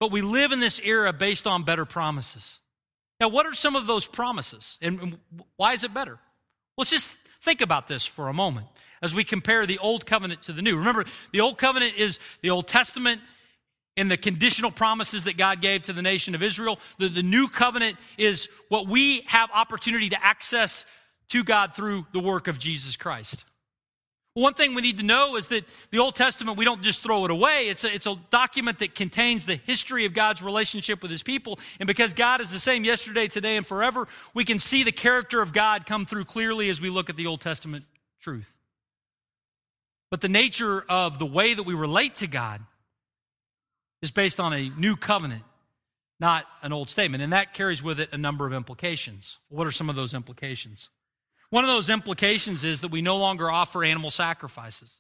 but 0.00 0.10
we 0.10 0.22
live 0.22 0.52
in 0.52 0.60
this 0.60 0.80
era 0.82 1.12
based 1.12 1.46
on 1.46 1.64
better 1.64 1.84
promises. 1.84 2.58
Now, 3.20 3.28
what 3.28 3.46
are 3.46 3.54
some 3.54 3.76
of 3.76 3.86
those 3.86 4.06
promises? 4.06 4.78
And 4.80 5.18
why 5.56 5.72
is 5.72 5.84
it 5.84 5.92
better? 5.92 6.18
Let's 6.76 6.90
just 6.90 7.16
think 7.42 7.60
about 7.60 7.88
this 7.88 8.06
for 8.06 8.28
a 8.28 8.32
moment 8.32 8.68
as 9.02 9.14
we 9.14 9.24
compare 9.24 9.66
the 9.66 9.78
Old 9.78 10.06
Covenant 10.06 10.42
to 10.42 10.52
the 10.52 10.62
New. 10.62 10.78
Remember, 10.78 11.04
the 11.32 11.40
Old 11.40 11.58
Covenant 11.58 11.94
is 11.96 12.18
the 12.42 12.50
Old 12.50 12.68
Testament 12.68 13.20
and 13.96 14.08
the 14.08 14.16
conditional 14.16 14.70
promises 14.70 15.24
that 15.24 15.36
God 15.36 15.60
gave 15.60 15.82
to 15.82 15.92
the 15.92 16.02
nation 16.02 16.36
of 16.36 16.42
Israel. 16.42 16.78
The, 16.98 17.08
the 17.08 17.22
New 17.22 17.48
Covenant 17.48 17.96
is 18.16 18.48
what 18.68 18.86
we 18.86 19.22
have 19.26 19.50
opportunity 19.52 20.10
to 20.10 20.24
access 20.24 20.84
to 21.30 21.42
God 21.42 21.74
through 21.74 22.06
the 22.12 22.20
work 22.20 22.46
of 22.46 22.58
Jesus 22.58 22.96
Christ. 22.96 23.44
One 24.34 24.54
thing 24.54 24.74
we 24.74 24.82
need 24.82 24.98
to 24.98 25.04
know 25.04 25.36
is 25.36 25.48
that 25.48 25.64
the 25.90 25.98
Old 25.98 26.14
Testament, 26.14 26.58
we 26.58 26.64
don't 26.64 26.82
just 26.82 27.02
throw 27.02 27.24
it 27.24 27.30
away. 27.30 27.68
It's 27.68 27.82
a, 27.82 27.92
it's 27.92 28.06
a 28.06 28.14
document 28.30 28.78
that 28.78 28.94
contains 28.94 29.46
the 29.46 29.56
history 29.56 30.04
of 30.04 30.14
God's 30.14 30.42
relationship 30.42 31.02
with 31.02 31.10
his 31.10 31.24
people. 31.24 31.58
And 31.80 31.86
because 31.86 32.12
God 32.12 32.40
is 32.40 32.52
the 32.52 32.60
same 32.60 32.84
yesterday, 32.84 33.26
today, 33.26 33.56
and 33.56 33.66
forever, 33.66 34.06
we 34.34 34.44
can 34.44 34.60
see 34.60 34.84
the 34.84 34.92
character 34.92 35.42
of 35.42 35.52
God 35.52 35.86
come 35.86 36.06
through 36.06 36.24
clearly 36.24 36.70
as 36.70 36.80
we 36.80 36.88
look 36.88 37.10
at 37.10 37.16
the 37.16 37.26
Old 37.26 37.40
Testament 37.40 37.84
truth. 38.20 38.48
But 40.10 40.20
the 40.20 40.28
nature 40.28 40.84
of 40.88 41.18
the 41.18 41.26
way 41.26 41.54
that 41.54 41.64
we 41.64 41.74
relate 41.74 42.16
to 42.16 42.26
God 42.26 42.60
is 44.02 44.10
based 44.10 44.38
on 44.38 44.52
a 44.52 44.70
new 44.78 44.94
covenant, 44.94 45.42
not 46.20 46.44
an 46.62 46.72
old 46.72 46.88
statement. 46.88 47.22
And 47.22 47.32
that 47.32 47.54
carries 47.54 47.82
with 47.82 47.98
it 47.98 48.12
a 48.12 48.18
number 48.18 48.46
of 48.46 48.52
implications. 48.52 49.38
What 49.48 49.66
are 49.66 49.72
some 49.72 49.90
of 49.90 49.96
those 49.96 50.14
implications? 50.14 50.90
One 51.50 51.64
of 51.64 51.68
those 51.68 51.88
implications 51.88 52.64
is 52.64 52.82
that 52.82 52.90
we 52.90 53.02
no 53.02 53.16
longer 53.16 53.50
offer 53.50 53.82
animal 53.82 54.10
sacrifices. 54.10 54.90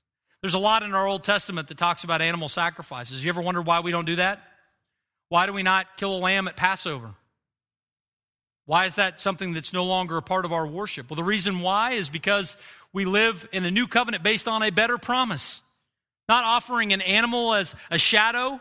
There's 0.40 0.54
a 0.54 0.58
lot 0.58 0.82
in 0.82 0.94
our 0.94 1.06
Old 1.06 1.24
Testament 1.24 1.68
that 1.68 1.78
talks 1.78 2.04
about 2.04 2.22
animal 2.22 2.48
sacrifices. 2.48 3.24
You 3.24 3.28
ever 3.30 3.42
wonder 3.42 3.60
why 3.60 3.80
we 3.80 3.90
don't 3.90 4.06
do 4.06 4.16
that? 4.16 4.42
Why 5.28 5.46
do 5.46 5.52
we 5.52 5.62
not 5.62 5.96
kill 5.96 6.16
a 6.16 6.18
lamb 6.18 6.48
at 6.48 6.56
Passover? 6.56 7.14
Why 8.64 8.86
is 8.86 8.94
that 8.96 9.20
something 9.20 9.52
that's 9.52 9.72
no 9.72 9.84
longer 9.84 10.16
a 10.16 10.22
part 10.22 10.44
of 10.44 10.52
our 10.52 10.66
worship? 10.66 11.10
Well, 11.10 11.16
the 11.16 11.24
reason 11.24 11.60
why 11.60 11.92
is 11.92 12.08
because 12.08 12.56
we 12.92 13.04
live 13.04 13.48
in 13.52 13.64
a 13.64 13.70
new 13.70 13.86
covenant 13.86 14.22
based 14.22 14.46
on 14.46 14.62
a 14.62 14.70
better 14.70 14.98
promise. 14.98 15.60
Not 16.28 16.44
offering 16.44 16.92
an 16.92 17.00
animal 17.00 17.54
as 17.54 17.74
a 17.90 17.98
shadow 17.98 18.60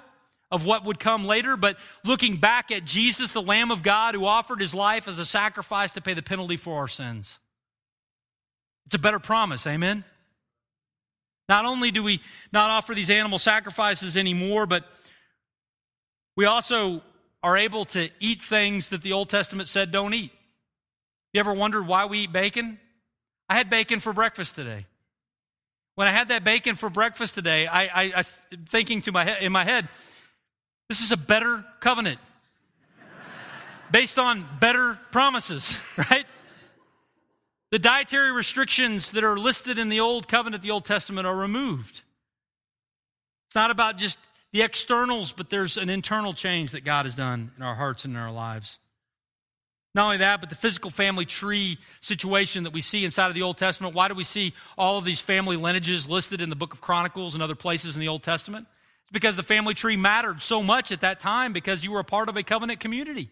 of 0.49 0.65
what 0.65 0.85
would 0.85 0.99
come 0.99 1.25
later, 1.25 1.57
but 1.57 1.77
looking 2.05 2.37
back 2.37 2.71
at 2.71 2.85
Jesus, 2.85 3.33
the 3.33 3.41
Lamb 3.41 3.69
of 3.69 3.83
God, 3.83 4.15
who 4.15 4.25
offered 4.25 4.61
his 4.61 4.73
life 4.73 5.07
as 5.07 5.19
a 5.19 5.25
sacrifice 5.25 5.91
to 5.93 6.01
pay 6.01 6.13
the 6.13 6.21
penalty 6.21 6.55
for 6.57 6.77
our 6.77 6.87
sins. 6.87 7.37
It's 8.87 8.95
a 8.95 8.99
better 8.99 9.19
promise, 9.19 9.67
amen? 9.67 10.05
Not 11.49 11.65
only 11.65 11.91
do 11.91 12.03
we 12.03 12.21
not 12.53 12.69
offer 12.69 12.93
these 12.93 13.09
animal 13.09 13.37
sacrifices 13.37 14.15
anymore, 14.15 14.65
but 14.65 14.85
we 16.37 16.45
also 16.45 17.03
are 17.43 17.57
able 17.57 17.83
to 17.83 18.09
eat 18.21 18.41
things 18.41 18.89
that 18.89 19.01
the 19.01 19.11
Old 19.11 19.29
Testament 19.29 19.67
said 19.67 19.91
don't 19.91 20.13
eat. 20.13 20.31
You 21.33 21.41
ever 21.41 21.53
wondered 21.53 21.85
why 21.85 22.05
we 22.05 22.19
eat 22.19 22.31
bacon? 22.31 22.79
I 23.49 23.55
had 23.55 23.69
bacon 23.69 23.99
for 23.99 24.13
breakfast 24.13 24.55
today. 24.55 24.85
When 25.95 26.07
I 26.07 26.11
had 26.11 26.29
that 26.29 26.45
bacon 26.45 26.75
for 26.75 26.89
breakfast 26.89 27.35
today, 27.35 27.67
I, 27.67 27.83
I, 27.83 28.13
I 28.15 28.23
thinking 28.69 29.01
to 29.01 29.11
my 29.11 29.37
in 29.39 29.51
my 29.51 29.65
head, 29.65 29.89
this 30.87 31.01
is 31.01 31.11
a 31.11 31.17
better 31.17 31.65
covenant 31.81 32.19
based 33.91 34.17
on 34.17 34.45
better 34.61 34.97
promises, 35.11 35.77
right? 36.09 36.25
The 37.71 37.79
dietary 37.79 38.31
restrictions 38.31 39.11
that 39.11 39.23
are 39.23 39.37
listed 39.37 39.77
in 39.77 39.89
the 39.89 39.99
Old 39.99 40.27
Covenant, 40.27 40.63
the 40.63 40.71
Old 40.71 40.85
Testament, 40.85 41.27
are 41.27 41.35
removed. 41.35 42.01
It's 43.47 43.55
not 43.55 43.71
about 43.71 43.97
just 43.97 44.17
the 44.53 44.61
externals, 44.61 45.33
but 45.33 45.49
there's 45.49 45.77
an 45.77 45.89
internal 45.89 46.33
change 46.33 46.71
that 46.71 46.85
God 46.85 47.05
has 47.05 47.15
done 47.15 47.51
in 47.57 47.63
our 47.63 47.75
hearts 47.75 48.05
and 48.05 48.13
in 48.13 48.19
our 48.19 48.31
lives. 48.31 48.79
Not 49.93 50.05
only 50.05 50.17
that, 50.17 50.39
but 50.39 50.49
the 50.49 50.55
physical 50.55 50.91
family 50.91 51.25
tree 51.25 51.77
situation 52.01 52.63
that 52.63 52.71
we 52.71 52.81
see 52.81 53.03
inside 53.03 53.27
of 53.27 53.33
the 53.33 53.41
Old 53.41 53.57
Testament. 53.57 53.95
Why 53.95 54.07
do 54.07 54.13
we 54.13 54.23
see 54.23 54.53
all 54.77 54.97
of 54.97 55.05
these 55.05 55.19
family 55.19 55.57
lineages 55.57 56.07
listed 56.07 56.39
in 56.39 56.49
the 56.49 56.55
book 56.55 56.73
of 56.73 56.81
Chronicles 56.81 57.33
and 57.33 57.41
other 57.41 57.55
places 57.55 57.95
in 57.95 57.99
the 57.99 58.07
Old 58.07 58.23
Testament? 58.23 58.67
It's 59.03 59.11
because 59.11 59.35
the 59.35 59.43
family 59.43 59.73
tree 59.73 59.97
mattered 59.97 60.41
so 60.41 60.61
much 60.61 60.91
at 60.91 61.01
that 61.01 61.19
time 61.19 61.51
because 61.51 61.83
you 61.83 61.91
were 61.91 61.99
a 61.99 62.05
part 62.05 62.29
of 62.29 62.37
a 62.37 62.43
covenant 62.43 62.79
community. 62.79 63.29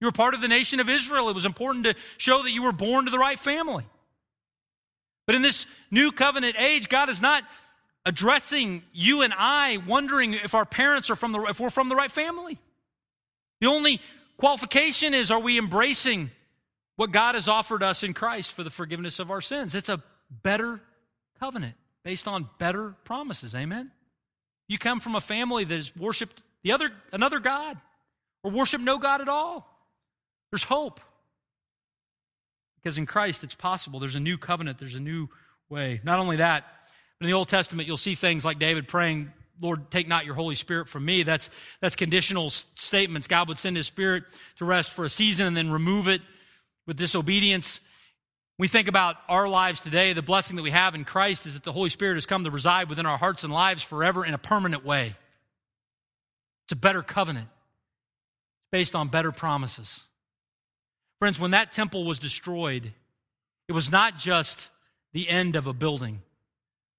You 0.00 0.06
were 0.06 0.12
part 0.12 0.34
of 0.34 0.40
the 0.40 0.48
nation 0.48 0.80
of 0.80 0.88
Israel. 0.88 1.28
It 1.28 1.34
was 1.34 1.46
important 1.46 1.84
to 1.84 1.94
show 2.16 2.42
that 2.42 2.52
you 2.52 2.62
were 2.62 2.72
born 2.72 3.06
to 3.06 3.10
the 3.10 3.18
right 3.18 3.38
family. 3.38 3.84
But 5.26 5.34
in 5.34 5.42
this 5.42 5.66
new 5.90 6.12
covenant 6.12 6.56
age, 6.58 6.88
God 6.88 7.08
is 7.08 7.20
not 7.20 7.44
addressing 8.06 8.82
you 8.92 9.22
and 9.22 9.34
I 9.36 9.78
wondering 9.86 10.32
if 10.34 10.54
our 10.54 10.64
parents 10.64 11.10
are 11.10 11.16
from 11.16 11.32
the 11.32 11.42
if 11.44 11.60
we're 11.60 11.70
from 11.70 11.88
the 11.88 11.96
right 11.96 12.10
family. 12.10 12.58
The 13.60 13.66
only 13.66 14.00
qualification 14.38 15.14
is 15.14 15.30
are 15.30 15.40
we 15.40 15.58
embracing 15.58 16.30
what 16.96 17.12
God 17.12 17.34
has 17.34 17.48
offered 17.48 17.82
us 17.82 18.02
in 18.02 18.14
Christ 18.14 18.52
for 18.52 18.62
the 18.62 18.70
forgiveness 18.70 19.18
of 19.18 19.30
our 19.30 19.40
sins? 19.40 19.74
It's 19.74 19.88
a 19.88 20.02
better 20.42 20.80
covenant 21.40 21.74
based 22.04 22.26
on 22.26 22.48
better 22.58 22.94
promises. 23.04 23.54
Amen. 23.54 23.90
You 24.68 24.78
come 24.78 25.00
from 25.00 25.14
a 25.14 25.20
family 25.20 25.64
that 25.64 25.74
has 25.74 25.94
worshiped 25.94 26.42
the 26.62 26.72
other 26.72 26.90
another 27.12 27.40
God 27.40 27.76
or 28.42 28.50
worship 28.50 28.80
no 28.80 28.98
God 28.98 29.20
at 29.20 29.28
all. 29.28 29.77
There's 30.50 30.64
hope. 30.64 31.00
Because 32.76 32.98
in 32.98 33.06
Christ, 33.06 33.44
it's 33.44 33.54
possible. 33.54 34.00
There's 34.00 34.14
a 34.14 34.20
new 34.20 34.38
covenant, 34.38 34.78
there's 34.78 34.94
a 34.94 35.00
new 35.00 35.28
way. 35.68 36.00
Not 36.04 36.18
only 36.18 36.36
that, 36.36 36.64
in 37.20 37.26
the 37.26 37.32
Old 37.32 37.48
Testament, 37.48 37.88
you'll 37.88 37.96
see 37.96 38.14
things 38.14 38.44
like 38.44 38.58
David 38.58 38.86
praying, 38.86 39.32
Lord, 39.60 39.90
take 39.90 40.06
not 40.06 40.24
your 40.24 40.36
Holy 40.36 40.54
Spirit 40.54 40.88
from 40.88 41.04
me. 41.04 41.24
That's, 41.24 41.50
that's 41.80 41.96
conditional 41.96 42.50
statements. 42.50 43.26
God 43.26 43.48
would 43.48 43.58
send 43.58 43.76
his 43.76 43.88
Spirit 43.88 44.24
to 44.58 44.64
rest 44.64 44.92
for 44.92 45.04
a 45.04 45.10
season 45.10 45.46
and 45.46 45.56
then 45.56 45.70
remove 45.70 46.06
it 46.06 46.22
with 46.86 46.96
disobedience. 46.96 47.80
We 48.56 48.68
think 48.68 48.88
about 48.88 49.16
our 49.28 49.48
lives 49.48 49.80
today, 49.80 50.12
the 50.12 50.22
blessing 50.22 50.56
that 50.56 50.62
we 50.62 50.70
have 50.70 50.94
in 50.94 51.04
Christ 51.04 51.46
is 51.46 51.54
that 51.54 51.64
the 51.64 51.72
Holy 51.72 51.90
Spirit 51.90 52.14
has 52.14 52.26
come 52.26 52.44
to 52.44 52.50
reside 52.50 52.88
within 52.88 53.06
our 53.06 53.18
hearts 53.18 53.42
and 53.42 53.52
lives 53.52 53.82
forever 53.82 54.24
in 54.24 54.34
a 54.34 54.38
permanent 54.38 54.84
way. 54.84 55.14
It's 56.64 56.72
a 56.72 56.76
better 56.76 57.02
covenant 57.02 57.48
It's 57.48 58.70
based 58.70 58.94
on 58.94 59.08
better 59.08 59.32
promises. 59.32 60.00
Friends, 61.18 61.40
when 61.40 61.50
that 61.50 61.72
temple 61.72 62.04
was 62.04 62.18
destroyed, 62.18 62.92
it 63.66 63.72
was 63.72 63.90
not 63.90 64.18
just 64.18 64.68
the 65.12 65.28
end 65.28 65.56
of 65.56 65.66
a 65.66 65.72
building, 65.72 66.22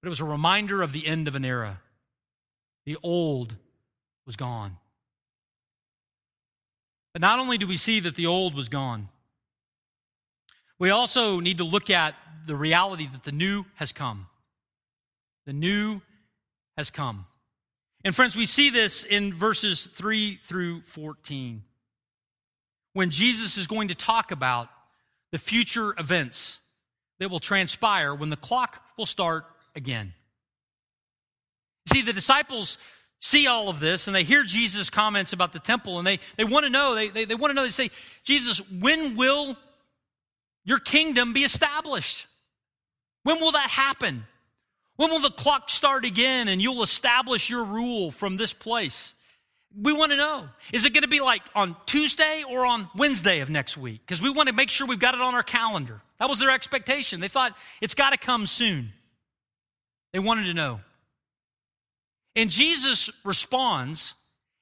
but 0.00 0.08
it 0.08 0.10
was 0.10 0.20
a 0.20 0.24
reminder 0.24 0.82
of 0.82 0.92
the 0.92 1.06
end 1.06 1.26
of 1.26 1.34
an 1.34 1.44
era. 1.44 1.80
The 2.84 2.98
old 3.02 3.56
was 4.26 4.36
gone. 4.36 4.76
But 7.12 7.22
not 7.22 7.38
only 7.38 7.58
do 7.58 7.66
we 7.66 7.76
see 7.76 8.00
that 8.00 8.14
the 8.14 8.26
old 8.26 8.54
was 8.54 8.68
gone, 8.68 9.08
we 10.78 10.90
also 10.90 11.40
need 11.40 11.58
to 11.58 11.64
look 11.64 11.90
at 11.90 12.14
the 12.46 12.56
reality 12.56 13.06
that 13.06 13.24
the 13.24 13.32
new 13.32 13.64
has 13.74 13.92
come. 13.92 14.26
The 15.46 15.52
new 15.52 16.00
has 16.76 16.90
come. 16.90 17.26
And 18.04 18.14
friends, 18.14 18.36
we 18.36 18.46
see 18.46 18.70
this 18.70 19.04
in 19.04 19.32
verses 19.32 19.86
3 19.86 20.36
through 20.36 20.82
14 20.82 21.62
when 22.92 23.10
Jesus 23.10 23.56
is 23.56 23.66
going 23.66 23.88
to 23.88 23.94
talk 23.94 24.30
about 24.30 24.68
the 25.32 25.38
future 25.38 25.94
events 25.98 26.58
that 27.18 27.30
will 27.30 27.40
transpire 27.40 28.14
when 28.14 28.30
the 28.30 28.36
clock 28.36 28.82
will 28.96 29.06
start 29.06 29.44
again. 29.76 30.14
See, 31.92 32.02
the 32.02 32.12
disciples 32.12 32.78
see 33.20 33.46
all 33.46 33.68
of 33.68 33.80
this 33.80 34.06
and 34.06 34.16
they 34.16 34.24
hear 34.24 34.42
Jesus' 34.42 34.90
comments 34.90 35.32
about 35.32 35.52
the 35.52 35.58
temple 35.58 35.98
and 35.98 36.06
they, 36.06 36.18
they 36.36 36.44
want 36.44 36.64
to 36.64 36.70
know, 36.70 36.94
they, 36.94 37.08
they, 37.08 37.24
they 37.26 37.34
want 37.34 37.50
to 37.50 37.54
know, 37.54 37.64
they 37.64 37.70
say, 37.70 37.90
Jesus, 38.24 38.60
when 38.70 39.16
will 39.16 39.56
your 40.64 40.78
kingdom 40.78 41.32
be 41.32 41.40
established? 41.40 42.26
When 43.22 43.40
will 43.40 43.52
that 43.52 43.70
happen? 43.70 44.24
When 44.96 45.10
will 45.10 45.20
the 45.20 45.30
clock 45.30 45.70
start 45.70 46.04
again 46.04 46.48
and 46.48 46.60
you'll 46.60 46.82
establish 46.82 47.50
your 47.50 47.64
rule 47.64 48.10
from 48.10 48.36
this 48.36 48.52
place? 48.52 49.14
We 49.78 49.92
want 49.92 50.10
to 50.10 50.16
know. 50.16 50.48
Is 50.72 50.84
it 50.84 50.92
going 50.92 51.02
to 51.02 51.08
be 51.08 51.20
like 51.20 51.42
on 51.54 51.76
Tuesday 51.86 52.42
or 52.48 52.66
on 52.66 52.88
Wednesday 52.96 53.40
of 53.40 53.50
next 53.50 53.76
week? 53.76 54.00
Because 54.04 54.20
we 54.20 54.30
want 54.30 54.48
to 54.48 54.54
make 54.54 54.68
sure 54.70 54.86
we've 54.86 54.98
got 54.98 55.14
it 55.14 55.20
on 55.20 55.34
our 55.34 55.42
calendar. 55.42 56.00
That 56.18 56.28
was 56.28 56.40
their 56.40 56.50
expectation. 56.50 57.20
They 57.20 57.28
thought 57.28 57.56
it's 57.80 57.94
got 57.94 58.10
to 58.10 58.18
come 58.18 58.46
soon. 58.46 58.92
They 60.12 60.18
wanted 60.18 60.44
to 60.44 60.54
know. 60.54 60.80
And 62.34 62.50
Jesus 62.50 63.10
responds 63.24 64.14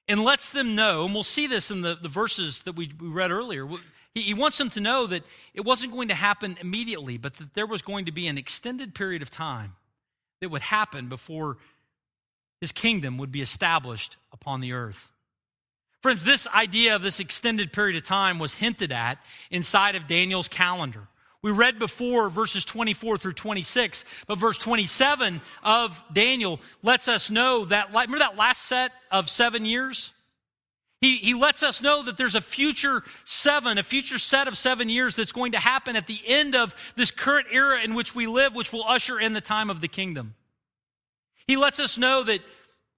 and 0.07 0.23
lets 0.23 0.51
them 0.51 0.75
know, 0.75 1.05
and 1.05 1.13
we'll 1.13 1.23
see 1.23 1.47
this 1.47 1.69
in 1.69 1.81
the, 1.81 1.97
the 1.99 2.09
verses 2.09 2.61
that 2.63 2.75
we, 2.75 2.91
we 2.99 3.07
read 3.07 3.31
earlier. 3.31 3.67
He, 4.15 4.21
he 4.21 4.33
wants 4.33 4.57
them 4.57 4.69
to 4.71 4.79
know 4.79 5.05
that 5.07 5.23
it 5.53 5.65
wasn't 5.65 5.93
going 5.93 6.07
to 6.07 6.15
happen 6.15 6.57
immediately, 6.61 7.17
but 7.17 7.35
that 7.35 7.53
there 7.53 7.67
was 7.67 7.81
going 7.81 8.05
to 8.05 8.11
be 8.11 8.27
an 8.27 8.37
extended 8.37 8.95
period 8.95 9.21
of 9.21 9.29
time 9.29 9.75
that 10.41 10.49
would 10.49 10.61
happen 10.61 11.09
before 11.09 11.57
his 12.61 12.71
kingdom 12.71 13.17
would 13.17 13.31
be 13.31 13.41
established 13.41 14.17
upon 14.31 14.61
the 14.61 14.73
earth. 14.73 15.11
Friends, 16.01 16.23
this 16.23 16.47
idea 16.47 16.95
of 16.95 17.01
this 17.01 17.19
extended 17.19 17.73
period 17.73 17.97
of 17.97 18.03
time 18.07 18.39
was 18.39 18.53
hinted 18.53 18.91
at 18.91 19.17
inside 19.51 19.95
of 19.95 20.07
Daniel's 20.07 20.47
calendar. 20.47 21.07
We 21.41 21.51
read 21.51 21.79
before 21.79 22.29
verses 22.29 22.65
24 22.65 23.17
through 23.17 23.33
26, 23.33 24.03
but 24.27 24.37
verse 24.37 24.57
27 24.57 25.39
of 25.63 26.03
Daniel 26.11 26.59
lets 26.83 27.07
us 27.07 27.29
know 27.29 27.65
that, 27.65 27.89
remember 27.89 28.19
that 28.19 28.37
last 28.37 28.63
set 28.63 28.91
of 29.09 29.29
seven 29.29 29.65
years? 29.65 30.11
He, 31.01 31.15
he 31.15 31.33
lets 31.33 31.63
us 31.63 31.81
know 31.81 32.03
that 32.03 32.17
there's 32.17 32.35
a 32.35 32.41
future 32.41 33.03
seven, 33.23 33.77
a 33.77 33.83
future 33.83 34.19
set 34.19 34.49
of 34.49 34.57
seven 34.57 34.89
years 34.89 35.15
that's 35.15 35.31
going 35.31 35.53
to 35.53 35.59
happen 35.59 35.95
at 35.95 36.07
the 36.07 36.19
end 36.27 36.55
of 36.55 36.75
this 36.97 37.11
current 37.11 37.47
era 37.51 37.81
in 37.81 37.93
which 37.93 38.13
we 38.13 38.27
live, 38.27 38.53
which 38.53 38.73
will 38.73 38.83
usher 38.83 39.17
in 39.17 39.31
the 39.31 39.41
time 39.41 39.69
of 39.69 39.79
the 39.79 39.87
kingdom. 39.87 40.35
He 41.49 41.57
lets 41.57 41.79
us 41.79 41.97
know 41.97 42.23
that, 42.25 42.41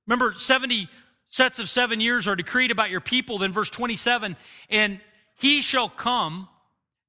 remember, 0.06 0.34
70 0.34 0.90
sets 1.30 1.60
of 1.60 1.70
seven 1.70 2.02
years 2.02 2.28
are 2.28 2.36
decreed 2.36 2.70
about 2.70 2.90
your 2.90 3.00
people. 3.00 3.38
Then, 3.38 3.54
verse 3.54 3.70
27 3.70 4.36
and 4.70 5.00
he 5.40 5.62
shall 5.62 5.88
come, 5.88 6.50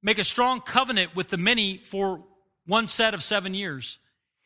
make 0.01 0.19
a 0.19 0.23
strong 0.23 0.61
covenant 0.61 1.17
with 1.17 1.27
the 1.27 1.35
many 1.35 1.79
for 1.79 2.23
one 2.65 2.87
set 2.87 3.13
of 3.13 3.21
seven 3.21 3.53
years. 3.53 3.99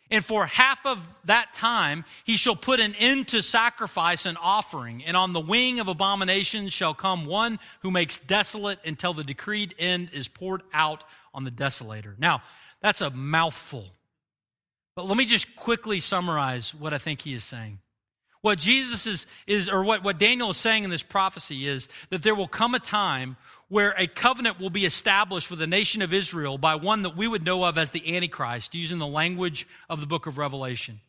And 0.09 0.25
for 0.25 0.47
half 0.47 0.87
of 0.87 1.07
that 1.25 1.53
time, 1.53 2.03
he 2.23 2.35
shall 2.35 2.55
put 2.55 2.79
an 2.79 2.95
end 2.95 3.27
to 3.27 3.43
sacrifice 3.43 4.25
and 4.25 4.35
offering. 4.41 5.03
And 5.05 5.15
on 5.15 5.33
the 5.33 5.39
wing 5.39 5.79
of 5.79 5.87
abomination 5.87 6.69
shall 6.69 6.95
come 6.95 7.27
one 7.27 7.59
who 7.81 7.91
makes 7.91 8.17
desolate 8.17 8.79
until 8.83 9.13
the 9.13 9.23
decreed 9.23 9.75
end 9.77 10.09
is 10.13 10.27
poured 10.27 10.63
out 10.73 11.03
on 11.31 11.43
the 11.43 11.51
desolator. 11.51 12.17
Now, 12.17 12.41
that's 12.81 13.01
a 13.01 13.11
mouthful. 13.11 13.85
But 14.97 15.05
let 15.05 15.15
me 15.15 15.25
just 15.25 15.55
quickly 15.55 15.99
summarize 15.99 16.73
what 16.73 16.91
I 16.91 16.97
think 16.97 17.21
he 17.21 17.35
is 17.35 17.43
saying. 17.43 17.77
What 18.41 18.57
Jesus 18.57 19.05
is, 19.05 19.27
is 19.45 19.69
or 19.69 19.83
what, 19.83 20.03
what 20.03 20.17
Daniel 20.17 20.49
is 20.49 20.57
saying 20.57 20.85
in 20.85 20.89
this 20.89 21.03
prophecy 21.03 21.67
is 21.67 21.87
that 22.09 22.23
there 22.23 22.33
will 22.33 22.47
come 22.47 22.73
a 22.73 22.79
time 22.79 23.37
where 23.67 23.93
a 23.95 24.07
covenant 24.07 24.59
will 24.59 24.71
be 24.71 24.87
established 24.87 25.51
with 25.51 25.59
the 25.59 25.67
nation 25.67 26.01
of 26.01 26.15
Israel 26.15 26.57
by 26.57 26.73
one 26.73 27.03
that 27.03 27.15
we 27.15 27.27
would 27.27 27.45
know 27.45 27.63
of 27.63 27.77
as 27.77 27.91
the 27.91 28.15
Antichrist, 28.15 28.73
using 28.73 28.97
the 28.97 29.05
language 29.05 29.67
of 29.87 30.01
the 30.01 30.07
book 30.07 30.25
of 30.25 30.39
Revelation, 30.39 30.99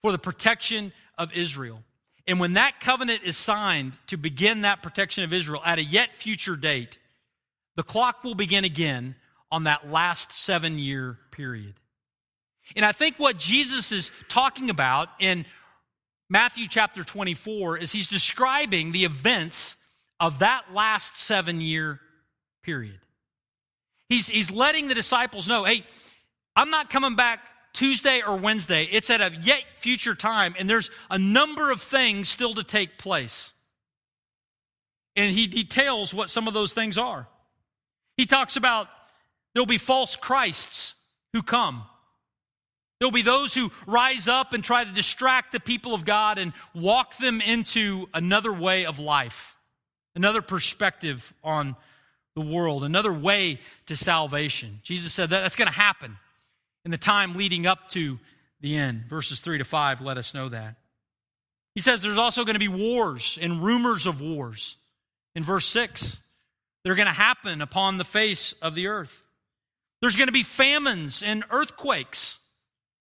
for 0.00 0.10
the 0.10 0.18
protection 0.18 0.90
of 1.18 1.30
Israel. 1.34 1.82
And 2.26 2.40
when 2.40 2.54
that 2.54 2.80
covenant 2.80 3.24
is 3.24 3.36
signed 3.36 3.92
to 4.06 4.16
begin 4.16 4.62
that 4.62 4.82
protection 4.82 5.22
of 5.22 5.34
Israel 5.34 5.60
at 5.66 5.78
a 5.78 5.84
yet 5.84 6.12
future 6.12 6.56
date, 6.56 6.96
the 7.76 7.82
clock 7.82 8.24
will 8.24 8.34
begin 8.34 8.64
again 8.64 9.16
on 9.52 9.64
that 9.64 9.90
last 9.90 10.32
seven 10.32 10.78
year 10.78 11.18
period. 11.30 11.74
And 12.76 12.84
I 12.84 12.92
think 12.92 13.18
what 13.18 13.38
Jesus 13.38 13.92
is 13.92 14.10
talking 14.28 14.70
about 14.70 15.08
in 15.20 15.46
Matthew 16.30 16.66
chapter 16.68 17.04
24 17.04 17.78
is 17.78 17.92
he's 17.92 18.06
describing 18.06 18.92
the 18.92 19.04
events 19.04 19.76
of 20.20 20.40
that 20.40 20.74
last 20.74 21.18
seven 21.18 21.60
year 21.60 22.00
period. 22.62 22.98
He's, 24.08 24.28
he's 24.28 24.50
letting 24.50 24.88
the 24.88 24.94
disciples 24.94 25.48
know 25.48 25.64
hey, 25.64 25.84
I'm 26.56 26.70
not 26.70 26.90
coming 26.90 27.16
back 27.16 27.40
Tuesday 27.72 28.22
or 28.26 28.36
Wednesday. 28.36 28.84
It's 28.90 29.10
at 29.10 29.20
a 29.20 29.30
yet 29.42 29.62
future 29.74 30.14
time, 30.14 30.54
and 30.58 30.68
there's 30.68 30.90
a 31.10 31.18
number 31.18 31.70
of 31.70 31.80
things 31.80 32.28
still 32.28 32.54
to 32.54 32.64
take 32.64 32.98
place. 32.98 33.52
And 35.14 35.32
he 35.32 35.46
details 35.46 36.12
what 36.12 36.30
some 36.30 36.48
of 36.48 36.54
those 36.54 36.72
things 36.72 36.98
are. 36.98 37.28
He 38.16 38.26
talks 38.26 38.56
about 38.56 38.88
there'll 39.54 39.66
be 39.66 39.78
false 39.78 40.16
Christs 40.16 40.94
who 41.32 41.42
come. 41.42 41.84
There'll 42.98 43.12
be 43.12 43.22
those 43.22 43.54
who 43.54 43.70
rise 43.86 44.26
up 44.26 44.52
and 44.52 44.64
try 44.64 44.84
to 44.84 44.92
distract 44.92 45.52
the 45.52 45.60
people 45.60 45.94
of 45.94 46.04
God 46.04 46.38
and 46.38 46.52
walk 46.74 47.16
them 47.18 47.40
into 47.40 48.08
another 48.12 48.52
way 48.52 48.86
of 48.86 48.98
life, 48.98 49.56
another 50.16 50.42
perspective 50.42 51.32
on 51.44 51.76
the 52.34 52.40
world, 52.40 52.82
another 52.82 53.12
way 53.12 53.60
to 53.86 53.96
salvation. 53.96 54.80
Jesus 54.82 55.12
said 55.12 55.30
that 55.30 55.42
that's 55.42 55.56
going 55.56 55.68
to 55.68 55.74
happen 55.74 56.16
in 56.84 56.90
the 56.90 56.98
time 56.98 57.34
leading 57.34 57.66
up 57.66 57.88
to 57.90 58.18
the 58.60 58.76
end. 58.76 59.04
Verses 59.08 59.40
3 59.40 59.58
to 59.58 59.64
5 59.64 60.00
let 60.00 60.18
us 60.18 60.34
know 60.34 60.48
that. 60.48 60.76
He 61.74 61.80
says 61.80 62.02
there's 62.02 62.18
also 62.18 62.44
going 62.44 62.54
to 62.54 62.60
be 62.60 62.66
wars 62.66 63.38
and 63.40 63.62
rumors 63.62 64.06
of 64.06 64.20
wars. 64.20 64.76
In 65.36 65.44
verse 65.44 65.66
6, 65.66 66.18
they're 66.82 66.96
going 66.96 67.06
to 67.06 67.12
happen 67.12 67.60
upon 67.60 67.98
the 67.98 68.04
face 68.04 68.52
of 68.54 68.74
the 68.74 68.88
earth. 68.88 69.22
There's 70.00 70.16
going 70.16 70.26
to 70.26 70.32
be 70.32 70.42
famines 70.42 71.22
and 71.22 71.44
earthquakes 71.50 72.40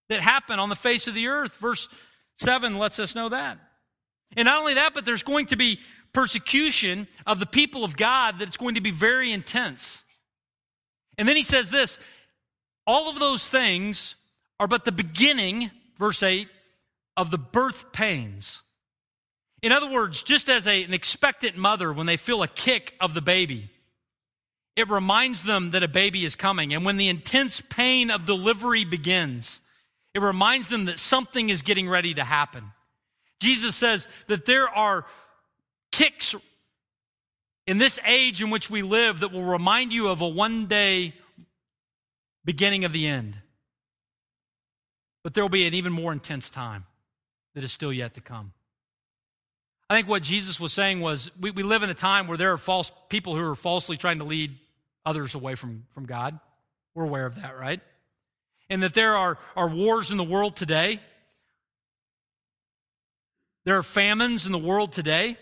that 0.10 0.22
happen 0.22 0.60
on 0.60 0.70
the 0.70 0.76
face 0.76 1.08
of 1.08 1.13
the 1.13 1.28
earth. 1.28 1.58
Verse 1.58 1.88
7 2.39 2.78
lets 2.78 3.00
us 3.00 3.15
know 3.15 3.30
that. 3.30 3.58
And 4.36 4.46
not 4.46 4.60
only 4.60 4.76
that, 4.76 4.93
but 4.93 5.06
there's 5.06 5.24
going 5.24 5.48
to 5.48 5.56
be 5.56 5.80
persecution 6.13 7.08
of 7.26 7.39
the 7.39 7.46
people 7.46 7.84
of 7.84 7.98
God 7.98 8.39
that's 8.39 8.58
going 8.58 8.76
to 8.76 8.82
be 8.82 8.91
very 8.91 9.32
intense. 9.32 10.02
And 11.17 11.28
then 11.28 11.36
he 11.36 11.43
says 11.43 11.70
this 11.70 12.00
all 12.86 13.10
of 13.10 13.20
those 13.20 13.48
things 13.48 14.15
are 14.60 14.67
but 14.67 14.86
the 14.86 14.91
beginning, 14.91 15.72
verse 16.00 16.24
8, 16.24 16.48
of 17.15 17.32
the 17.32 17.38
birth 17.38 17.91
pains. 17.91 18.62
In 19.62 19.72
other 19.72 19.91
words, 19.91 20.22
just 20.24 20.50
as 20.50 20.67
a, 20.67 20.84
an 20.84 20.93
expectant 20.93 21.58
mother, 21.58 21.91
when 21.91 22.06
they 22.06 22.17
feel 22.17 22.43
a 22.43 22.48
kick 22.48 22.96
of 23.02 23.13
the 23.13 23.22
baby, 23.22 23.70
it 24.76 24.89
reminds 24.89 25.43
them 25.43 25.72
that 25.72 25.84
a 25.84 25.88
baby 25.88 26.24
is 26.24 26.36
coming. 26.36 26.74
And 26.74 26.86
when 26.86 26.98
the 26.98 27.10
intense 27.10 27.62
pain 27.62 28.12
of 28.12 28.26
delivery 28.26 28.86
begins, 28.86 29.60
it 30.17 30.21
reminds 30.21 30.67
them 30.67 30.86
that 30.86 30.97
something 30.97 31.51
is 31.51 31.62
getting 31.62 31.88
ready 31.88 32.15
to 32.15 32.23
happen. 32.23 32.63
Jesus 33.39 33.75
says 33.75 34.08
that 34.25 34.45
there 34.45 34.67
are 34.67 35.06
kicks 35.91 36.34
in 37.67 37.77
this 37.77 37.99
age 38.03 38.41
in 38.41 38.49
which 38.49 38.67
we 38.67 38.82
live 38.82 39.19
that 39.19 39.32
will 39.32 39.43
remind 39.43 39.93
you 39.93 40.08
of 40.08 40.21
a 40.21 40.27
one 40.27 40.65
day 40.65 41.13
beginning 42.45 42.84
of 42.84 42.93
the 42.93 43.06
end. 43.06 43.38
But 45.23 45.36
there 45.36 45.43
will 45.43 45.49
be 45.49 45.67
an 45.67 45.75
even 45.75 45.93
more 45.93 46.12
intense 46.12 46.49
time 46.49 46.86
that 47.53 47.63
is 47.63 47.71
still 47.71 47.93
yet 47.93 48.15
to 48.15 48.21
come. 48.21 48.53
I 49.91 49.95
think 49.95 50.08
what 50.08 50.23
Jesus 50.23 50.60
was 50.60 50.73
saying 50.73 50.99
was 50.99 51.30
we, 51.39 51.51
we 51.51 51.62
live 51.62 51.84
in 51.84 51.91
a 51.91 51.93
time 51.93 52.27
where 52.27 52.38
there 52.38 52.51
are 52.53 52.58
false 52.58 52.91
people 53.10 53.36
who 53.36 53.47
are 53.47 53.53
falsely 53.53 53.97
trying 53.97 54.17
to 54.17 54.23
lead 54.23 54.58
others 55.06 55.36
away 55.36 55.53
from, 55.53 55.84
from 55.93 56.08
God. 56.08 56.39
We're 56.95 57.03
aware 57.03 57.27
of 57.27 57.36
that, 57.36 57.56
right? 57.56 57.82
And 58.69 58.84
that 58.84 58.93
there 58.93 59.15
are, 59.15 59.38
are 59.56 59.69
wars 59.69 60.12
in 60.12 60.17
the 60.17 60.23
world 60.23 60.56
today. 60.56 60.99
There 63.65 63.77
are 63.77 63.84
famines 63.84 64.45
in 64.45 64.51
the 64.51 64.58
world 64.58 64.91
today. 64.91 65.38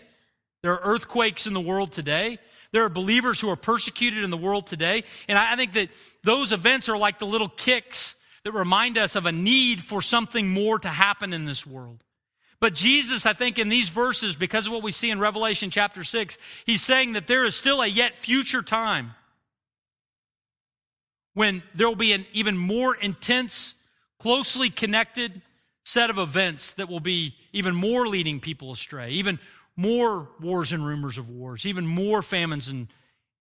There 0.62 0.72
are 0.72 0.80
earthquakes 0.82 1.46
in 1.46 1.54
the 1.54 1.60
world 1.60 1.92
today. 1.92 2.38
There 2.72 2.84
are 2.84 2.88
believers 2.88 3.40
who 3.40 3.48
are 3.50 3.56
persecuted 3.56 4.24
in 4.24 4.30
the 4.30 4.36
world 4.36 4.66
today. 4.66 5.04
And 5.28 5.38
I 5.38 5.56
think 5.56 5.72
that 5.72 5.90
those 6.24 6.52
events 6.52 6.88
are 6.88 6.98
like 6.98 7.18
the 7.18 7.26
little 7.26 7.48
kicks 7.48 8.16
that 8.44 8.52
remind 8.52 8.98
us 8.98 9.16
of 9.16 9.26
a 9.26 9.32
need 9.32 9.82
for 9.82 10.02
something 10.02 10.48
more 10.48 10.78
to 10.78 10.88
happen 10.88 11.32
in 11.32 11.44
this 11.44 11.66
world. 11.66 12.02
But 12.58 12.74
Jesus, 12.74 13.26
I 13.26 13.32
think, 13.32 13.58
in 13.58 13.68
these 13.68 13.90
verses, 13.90 14.34
because 14.34 14.66
of 14.66 14.72
what 14.72 14.82
we 14.82 14.92
see 14.92 15.10
in 15.10 15.18
Revelation 15.18 15.70
chapter 15.70 16.04
6, 16.04 16.38
he's 16.64 16.82
saying 16.82 17.12
that 17.12 17.26
there 17.26 17.44
is 17.44 17.54
still 17.54 17.82
a 17.82 17.86
yet 17.86 18.14
future 18.14 18.62
time 18.62 19.14
when 21.36 21.62
there 21.74 21.86
will 21.86 21.94
be 21.94 22.14
an 22.14 22.24
even 22.32 22.56
more 22.56 22.96
intense, 22.96 23.74
closely 24.18 24.70
connected 24.70 25.42
set 25.84 26.08
of 26.08 26.16
events 26.16 26.72
that 26.72 26.88
will 26.88 26.98
be 26.98 27.34
even 27.52 27.74
more 27.74 28.06
leading 28.06 28.40
people 28.40 28.72
astray, 28.72 29.10
even 29.10 29.38
more 29.76 30.30
wars 30.40 30.72
and 30.72 30.86
rumors 30.86 31.18
of 31.18 31.28
wars, 31.28 31.66
even 31.66 31.86
more 31.86 32.22
famines 32.22 32.68
and, 32.68 32.88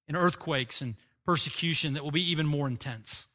and 0.10 0.18
earthquakes 0.18 0.82
and 0.82 0.96
persecution 1.26 1.94
that 1.94 2.04
will 2.04 2.12
be 2.12 2.32
even 2.32 2.46
more 2.46 2.68
intense. 2.68 3.28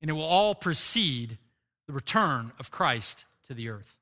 And 0.00 0.08
it 0.08 0.14
will 0.14 0.22
all 0.22 0.54
precede 0.54 1.36
the 1.86 1.92
return 1.92 2.52
of 2.58 2.70
Christ 2.70 3.26
to 3.48 3.52
the 3.52 3.68
earth. 3.68 3.94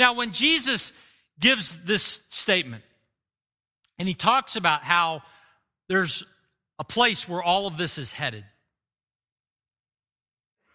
Now, 0.00 0.14
when 0.14 0.32
Jesus 0.32 0.90
gives 1.38 1.78
this 1.84 2.22
statement, 2.28 2.82
and 4.00 4.08
he 4.08 4.14
talks 4.14 4.56
about 4.56 4.82
how 4.82 5.22
there's 5.88 6.24
a 6.78 6.84
place 6.84 7.28
where 7.28 7.42
all 7.42 7.66
of 7.66 7.76
this 7.76 7.98
is 7.98 8.12
headed, 8.12 8.44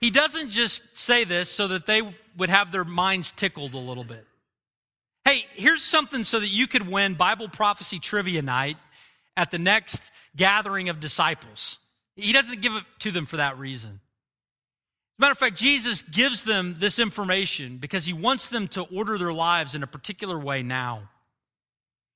he 0.02 0.12
doesn't 0.12 0.50
just 0.50 0.84
say 0.98 1.24
this 1.24 1.50
so 1.50 1.70
that 1.70 1.86
they 1.86 2.02
would 2.38 2.50
have 2.50 2.72
their 2.72 2.84
minds 2.84 3.32
tickled 3.32 3.74
a 3.74 3.78
little 3.78 4.04
bit. 4.04 4.28
Hey, 5.24 5.46
here's 5.54 5.82
something 5.82 6.26
so 6.26 6.42
that 6.42 6.50
you 6.50 6.68
could 6.68 6.88
win 6.90 7.14
Bible 7.14 7.48
prophecy 7.48 8.00
trivia 8.00 8.42
night 8.42 8.76
at 9.38 9.52
the 9.52 9.60
next 9.60 10.12
gathering 10.36 10.90
of 10.90 11.00
disciples. 11.00 11.80
He 12.18 12.34
doesn't 12.34 12.62
give 12.62 12.74
it 12.74 12.84
to 13.00 13.12
them 13.12 13.26
for 13.26 13.38
that 13.38 13.58
reason. 13.58 13.92
As 13.92 15.20
a 15.20 15.22
matter 15.22 15.32
of 15.32 15.38
fact, 15.38 15.56
Jesus 15.56 16.02
gives 16.02 16.44
them 16.44 16.76
this 16.78 17.00
information 17.00 17.78
because 17.78 18.06
he 18.06 18.14
wants 18.14 18.50
them 18.50 18.68
to 18.70 18.82
order 18.82 19.18
their 19.18 19.32
lives 19.32 19.74
in 19.74 19.84
a 19.84 19.88
particular 19.88 20.38
way 20.38 20.64
now. 20.64 21.10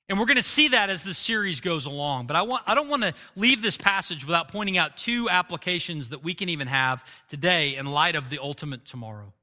And 0.10 0.18
we're 0.18 0.26
going 0.26 0.38
to 0.38 0.44
see 0.44 0.70
that 0.70 0.90
as 0.90 1.04
the 1.04 1.14
series 1.14 1.60
goes 1.60 1.86
along. 1.86 2.28
But 2.28 2.38
I, 2.38 2.42
want, 2.44 2.64
I 2.66 2.76
don't 2.76 2.88
want 2.88 3.04
to 3.04 3.14
leave 3.36 3.62
this 3.62 3.76
passage 3.76 4.26
without 4.26 4.48
pointing 4.48 4.78
out 4.78 4.96
two 4.96 5.30
applications 5.30 6.10
that 6.10 6.24
we 6.24 6.34
can 6.34 6.48
even 6.48 6.68
have 6.68 7.04
today 7.28 7.76
in 7.76 7.86
light 7.88 8.16
of 8.16 8.30
the 8.30 8.40
ultimate 8.42 8.86
tomorrow. 8.86 9.34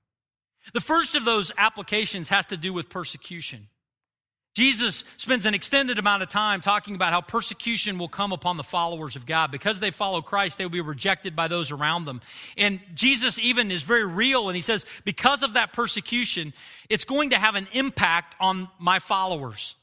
The 0.72 0.80
first 0.80 1.14
of 1.14 1.26
those 1.26 1.52
applications 1.58 2.30
has 2.30 2.46
to 2.46 2.56
do 2.56 2.72
with 2.72 2.88
persecution. 2.88 3.68
Jesus 4.54 5.02
spends 5.16 5.46
an 5.46 5.52
extended 5.52 5.98
amount 5.98 6.22
of 6.22 6.30
time 6.30 6.60
talking 6.60 6.94
about 6.94 7.12
how 7.12 7.20
persecution 7.20 7.98
will 7.98 8.08
come 8.08 8.32
upon 8.32 8.56
the 8.56 8.62
followers 8.62 9.16
of 9.16 9.26
God. 9.26 9.50
Because 9.50 9.80
they 9.80 9.90
follow 9.90 10.22
Christ, 10.22 10.56
they 10.56 10.64
will 10.64 10.70
be 10.70 10.80
rejected 10.80 11.34
by 11.34 11.48
those 11.48 11.72
around 11.72 12.04
them. 12.04 12.22
And 12.56 12.80
Jesus 12.94 13.38
even 13.40 13.70
is 13.70 13.82
very 13.82 14.06
real 14.06 14.48
and 14.48 14.56
he 14.56 14.62
says, 14.62 14.86
because 15.04 15.42
of 15.42 15.54
that 15.54 15.72
persecution, 15.72 16.54
it's 16.88 17.04
going 17.04 17.30
to 17.30 17.36
have 17.36 17.56
an 17.56 17.66
impact 17.72 18.36
on 18.40 18.68
my 18.78 19.00
followers. 19.00 19.74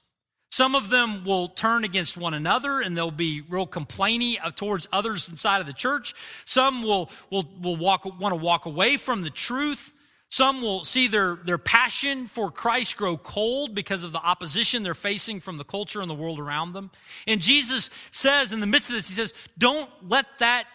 Some 0.52 0.76
of 0.76 0.90
them 0.90 1.24
will 1.24 1.48
turn 1.48 1.86
against 1.86 2.18
one 2.18 2.34
another 2.34 2.82
and 2.82 2.96
they'll 2.96 3.10
be 3.10 3.42
real 3.48 3.66
complainy 3.66 4.38
uh, 4.44 4.52
towards 4.52 4.86
others 4.92 5.30
inside 5.30 5.62
of 5.62 5.66
the 5.66 5.74
church. 5.74 6.14
Some 6.44 6.84
will, 6.84 7.10
will, 7.30 7.50
will 7.62 7.78
walk, 7.78 8.04
want 8.20 8.34
to 8.34 8.36
walk 8.36 8.66
away 8.66 8.98
from 8.98 9.22
the 9.22 9.30
truth. 9.30 9.94
Some 10.28 10.62
will 10.62 10.84
see 10.84 11.08
their, 11.08 11.36
their 11.36 11.58
passion 11.58 12.28
for 12.28 12.52
Christ 12.52 12.98
grow 12.98 13.16
cold 13.16 13.74
because 13.74 14.04
of 14.04 14.12
the 14.12 14.20
opposition 14.20 14.84
they're 14.84 14.94
facing 14.94 15.40
from 15.40 15.56
the 15.56 15.64
culture 15.64 16.02
and 16.02 16.10
the 16.10 16.16
world 16.16 16.38
around 16.38 16.74
them. 16.74 16.92
And 17.28 17.40
Jesus 17.40 17.90
says, 18.12 18.52
in 18.52 18.60
the 18.60 18.68
midst 18.68 18.90
of 18.90 18.96
this, 18.96 19.08
He 19.08 19.16
says, 19.16 19.34
Don't 19.58 19.90
let 20.06 20.26
that 20.40 20.66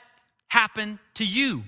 happen 0.49 0.99
to 1.15 1.25
you. 1.25 1.65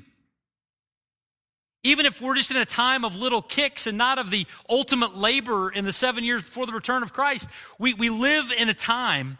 Even 1.84 2.06
if 2.06 2.20
we're 2.20 2.34
just 2.34 2.50
in 2.50 2.56
a 2.56 2.64
time 2.64 3.04
of 3.04 3.16
little 3.16 3.42
kicks 3.42 3.86
and 3.86 3.96
not 3.96 4.18
of 4.18 4.30
the 4.30 4.46
ultimate 4.68 5.16
labor 5.16 5.70
in 5.70 5.84
the 5.84 5.92
seven 5.92 6.24
years 6.24 6.42
before 6.42 6.66
the 6.66 6.72
return 6.72 7.02
of 7.02 7.12
Christ, 7.12 7.48
we, 7.78 7.94
we 7.94 8.10
live 8.10 8.50
in 8.56 8.68
a 8.68 8.74
time 8.74 9.38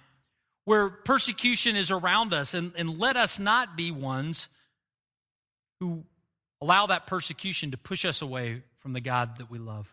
where 0.64 0.88
persecution 0.88 1.76
is 1.76 1.90
around 1.90 2.32
us. 2.32 2.54
And, 2.54 2.72
and 2.76 2.98
let 2.98 3.16
us 3.16 3.38
not 3.38 3.76
be 3.76 3.90
ones 3.90 4.48
who 5.80 6.04
allow 6.60 6.86
that 6.86 7.06
persecution 7.06 7.72
to 7.72 7.76
push 7.76 8.04
us 8.04 8.22
away 8.22 8.62
from 8.78 8.92
the 8.92 9.00
God 9.00 9.38
that 9.38 9.50
we 9.50 9.58
love. 9.58 9.92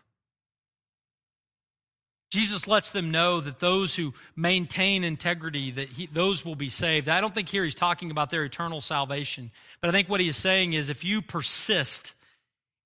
Jesus 2.30 2.66
lets 2.66 2.90
them 2.90 3.10
know 3.10 3.40
that 3.40 3.60
those 3.60 3.94
who 3.94 4.12
maintain 4.34 5.04
integrity, 5.04 5.70
that 5.70 5.88
he, 5.88 6.06
those 6.06 6.44
will 6.44 6.56
be 6.56 6.68
saved. 6.68 7.08
I 7.08 7.20
don't 7.20 7.34
think 7.34 7.48
here 7.48 7.64
he's 7.64 7.74
talking 7.74 8.10
about 8.10 8.30
their 8.30 8.44
eternal 8.44 8.80
salvation, 8.80 9.52
but 9.80 9.88
I 9.88 9.92
think 9.92 10.08
what 10.08 10.20
he 10.20 10.28
is 10.28 10.36
saying 10.36 10.72
is 10.72 10.90
if 10.90 11.04
you 11.04 11.22
persist 11.22 12.14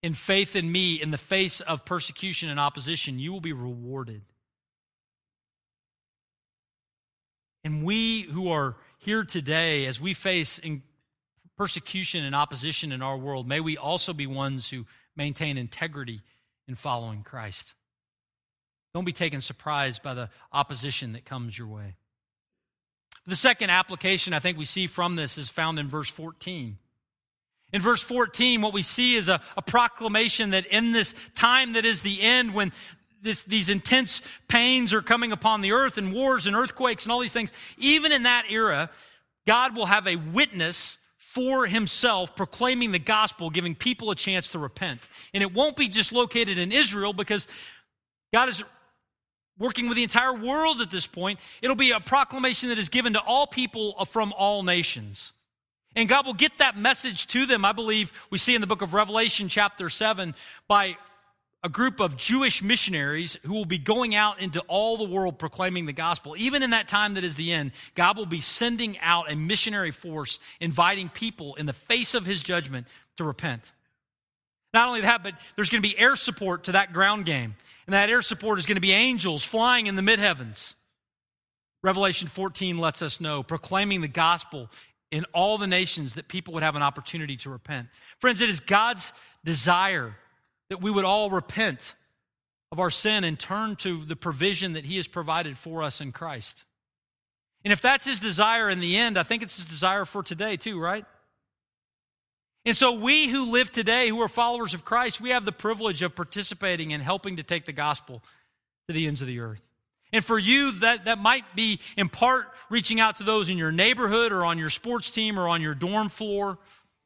in 0.03 0.15
faith 0.15 0.57
in 0.57 0.71
me 0.71 0.95
in 0.95 1.11
the 1.11 1.19
face 1.19 1.61
of 1.61 1.85
persecution 1.85 2.49
and 2.49 2.59
opposition, 2.59 3.19
you 3.19 3.33
will 3.33 3.41
be 3.41 3.53
rewarded. 3.53 4.23
And 7.65 7.85
we 7.85 8.23
who 8.23 8.51
are 8.51 8.77
here 8.99 9.25
today, 9.25 9.87
as 9.87 10.01
we 10.01 10.15
face 10.15 10.59
in 10.59 10.83
persecution 11.57 12.25
and 12.25 12.35
opposition 12.35 12.93
in 12.93 13.03
our 13.03 13.19
world, 13.19 13.47
may 13.47 13.61
we 13.61 13.77
also 13.77 14.15
be 14.15 14.27
ones 14.27 14.71
who 14.71 14.87
maintain 15.15 15.59
integrity 15.59 16.23
in 16.67 16.77
following 16.77 17.23
Christ. 17.23 17.75
Don't 18.95 19.05
be 19.05 19.13
taken 19.13 19.41
surprised 19.41 20.03
by 20.03 20.15
the 20.15 20.31
opposition 20.53 21.13
that 21.13 21.25
comes 21.25 21.57
your 21.57 21.69
way. 21.69 21.97
The 23.27 23.37
second 23.37 23.71
application 23.71 24.33
I 24.33 24.39
think 24.39 24.57
we 24.57 24.65
see 24.65 24.87
from 24.87 25.17
this 25.17 25.37
is 25.37 25.51
found 25.51 25.79
in 25.79 25.89
verse 25.89 26.09
14. 26.09 26.79
In 27.73 27.81
verse 27.83 28.03
14, 28.03 28.63
what 28.63 28.73
we 28.73 28.83
see 28.83 29.15
is 29.15 29.29
a, 29.29 29.41
a 29.57 29.63
proclamation 29.63 30.51
that 30.51 30.67
in 30.67 30.93
this 30.93 31.15
time 31.35 31.75
that 31.75 31.85
is 31.85 32.03
the 32.03 32.21
end, 32.21 32.55
when 32.55 32.73
this, 33.23 33.43
these 33.43 33.69
intense 33.69 34.23
pains 34.49 34.93
are 34.93 35.03
coming 35.03 35.33
upon 35.33 35.61
the 35.61 35.73
earth 35.73 35.99
and 35.99 36.13
wars 36.13 36.47
and 36.47 36.57
earthquakes 36.57 37.05
and 37.05 37.13
all 37.13 37.21
these 37.21 37.33
things, 37.33 37.53
even 37.79 38.13
in 38.13 38.25
that 38.25 38.47
era, 38.51 38.91
God 39.47 39.77
will 39.77 39.87
have 39.87 40.07
a 40.07 40.17
witness 40.17 40.97
for 41.17 41.67
himself, 41.67 42.35
proclaiming 42.35 42.91
the 42.93 42.99
gospel, 42.99 43.51
giving 43.51 43.75
people 43.75 44.11
a 44.11 44.17
chance 44.17 44.49
to 44.49 44.59
repent. 44.59 45.09
And 45.33 45.43
it 45.43 45.55
won't 45.55 45.77
be 45.77 45.87
just 45.87 46.13
located 46.13 46.59
in 46.59 46.73
Israel 46.73 47.13
because 47.13 47.47
God 48.33 48.49
is 48.49 48.65
working 49.59 49.87
with 49.87 49.97
the 49.97 50.03
entire 50.03 50.35
world 50.35 50.81
at 50.81 50.91
this 50.91 51.07
point. 51.07 51.39
It'll 51.63 51.77
be 51.77 51.93
a 51.93 52.01
proclamation 52.01 52.71
that 52.71 52.79
is 52.79 52.89
given 52.89 53.13
to 53.13 53.21
all 53.21 53.47
people 53.47 54.05
from 54.07 54.33
all 54.33 54.63
nations. 54.65 55.33
And 55.97 56.09
God 56.09 56.27
will 56.27 56.35
get 56.35 56.59
that 56.59 56.77
message 56.77 57.27
to 57.29 57.47
them, 57.47 57.65
I 57.65 57.73
believe 57.73 58.13
we 58.31 58.39
see 58.39 58.55
in 58.55 58.61
the 58.61 58.67
book 58.67 58.83
of 58.83 58.95
Revelation, 58.95 59.49
chapter 59.49 59.89
7, 59.89 60.35
by 60.69 60.97
a 61.63 61.69
group 61.69 62.01
of 62.01 62.17
Jewish 62.17 62.63
missionaries 62.63 63.37
who 63.43 63.53
will 63.53 63.67
be 63.67 63.79
going 63.79 64.15
out 64.15 64.41
into 64.41 64.61
all 64.63 64.97
the 64.97 65.09
world 65.09 65.39
proclaiming 65.39 65.87
the 65.87 65.93
gospel. 65.93 66.35
Even 66.39 66.63
in 66.63 66.71
that 66.71 66.89
time 66.89 67.15
that 67.15 67.25
is 67.25 67.35
the 67.35 67.53
end, 67.53 67.73
God 67.95 68.17
will 68.17 68.27
be 68.27 68.41
sending 68.41 68.99
out 69.01 69.31
a 69.31 69.37
missionary 69.37 69.91
force, 69.91 70.39
inviting 70.61 71.09
people 71.09 71.57
in 71.57 71.67
the 71.67 71.73
face 71.73 72.15
of 72.15 72.25
his 72.25 72.43
judgment 72.43 72.87
to 73.17 73.25
repent. 73.25 73.73
Not 74.73 74.89
only 74.89 75.01
that, 75.03 75.23
but 75.23 75.35
there's 75.57 75.69
going 75.69 75.83
to 75.83 75.89
be 75.89 75.99
air 75.99 76.17
support 76.17 76.65
to 76.65 76.73
that 76.73 76.93
ground 76.93 77.27
game. 77.27 77.57
And 77.87 77.95
that 77.95 78.09
air 78.09 78.23
support 78.23 78.59
is 78.59 78.67
going 78.67 78.77
to 78.77 78.81
be 78.81 78.93
angels 78.93 79.45
flying 79.45 79.87
in 79.87 79.97
the 79.97 80.03
mid 80.03 80.21
heavens. 80.21 80.77
Revelation 81.83 82.29
14 82.29 82.79
lets 82.79 83.03
us 83.03 83.21
know, 83.21 83.43
proclaiming 83.43 84.01
the 84.01 84.09
gospel 84.09 84.71
in 85.11 85.25
all 85.33 85.59
the 85.59 85.67
nations 85.67 86.15
that 86.15 86.29
people 86.29 86.55
would 86.55 86.63
have 86.63 86.77
an 86.77 86.83
opportunity 86.83 87.37
to 87.39 87.51
repent. 87.51 87.89
Friends, 88.21 88.41
it 88.41 88.49
is 88.49 88.61
God's 88.61 89.13
desire 89.45 90.15
that 90.69 90.81
we 90.81 90.91
would 90.91 91.05
all 91.05 91.31
repent 91.31 91.95
of 92.73 92.79
our 92.79 92.91
sin 92.91 93.25
and 93.25 93.39
turn 93.39 93.75
to 93.77 94.05
the 94.05 94.17
provision 94.17 94.75
that 94.75 94.85
He 94.85 94.97
has 94.97 95.09
provided 95.09 95.57
for 95.57 95.83
us 95.83 96.01
in 96.01 96.13
Christ. 96.13 96.65
And 97.65 97.73
if 97.73 97.83
that's 97.83 98.07
His 98.07 98.21
desire 98.21 98.71
in 98.71 98.81
the 98.81 98.97
end, 98.97 99.19
I 99.19 99.25
think 99.25 99.43
it's 99.43 99.57
His 99.57 99.67
desire 99.67 100.05
for 100.05 100.23
today 100.23 100.57
too, 100.57 100.81
right? 100.81 101.05
And 102.65 102.77
so 102.77 102.93
we 102.93 103.29
who 103.29 103.51
live 103.51 103.73
today, 103.73 104.09
who 104.09 104.21
are 104.21 104.29
followers 104.29 104.75
of 104.75 104.85
Christ, 104.85 105.21
we 105.21 105.31
have 105.31 105.45
the 105.45 105.53
privilege 105.53 106.03
of 106.03 106.15
participating 106.15 106.91
in 106.91 107.01
helping 107.01 107.37
to 107.37 107.43
take 107.43 107.65
the 107.65 107.73
gospel 107.73 108.23
to 108.87 108.95
the 108.95 109.07
ends 109.07 109.23
of 109.23 109.29
the 109.29 109.41
earth. 109.41 109.63
And 110.13 110.25
for 110.25 110.39
you, 110.39 110.73
that, 110.81 111.05
that 111.05 111.19
might 111.19 111.45
be 111.55 111.81
in 111.97 112.09
part 112.09 112.47
reaching 112.69 113.01
out 113.01 113.17
to 113.17 113.23
those 113.23 113.49
in 113.49 113.59
your 113.59 113.73
neighborhood 113.73 114.33
or 114.33 114.45
on 114.45 114.59
your 114.59 114.71
sports 114.71 115.11
team 115.11 115.39
or 115.39 115.49
on 115.49 115.63
your 115.63 115.75
dorm 115.75 116.09
floor 116.09 116.59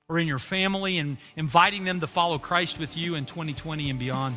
or 0.08 0.18
in 0.18 0.26
your 0.26 0.38
family 0.38 0.98
and 0.98 1.16
inviting 1.36 1.84
them 1.84 2.00
to 2.00 2.06
follow 2.06 2.38
Christ 2.38 2.78
with 2.78 2.96
you 2.96 3.14
in 3.14 3.26
2020 3.26 3.90
and 3.90 3.98
beyond. 3.98 4.36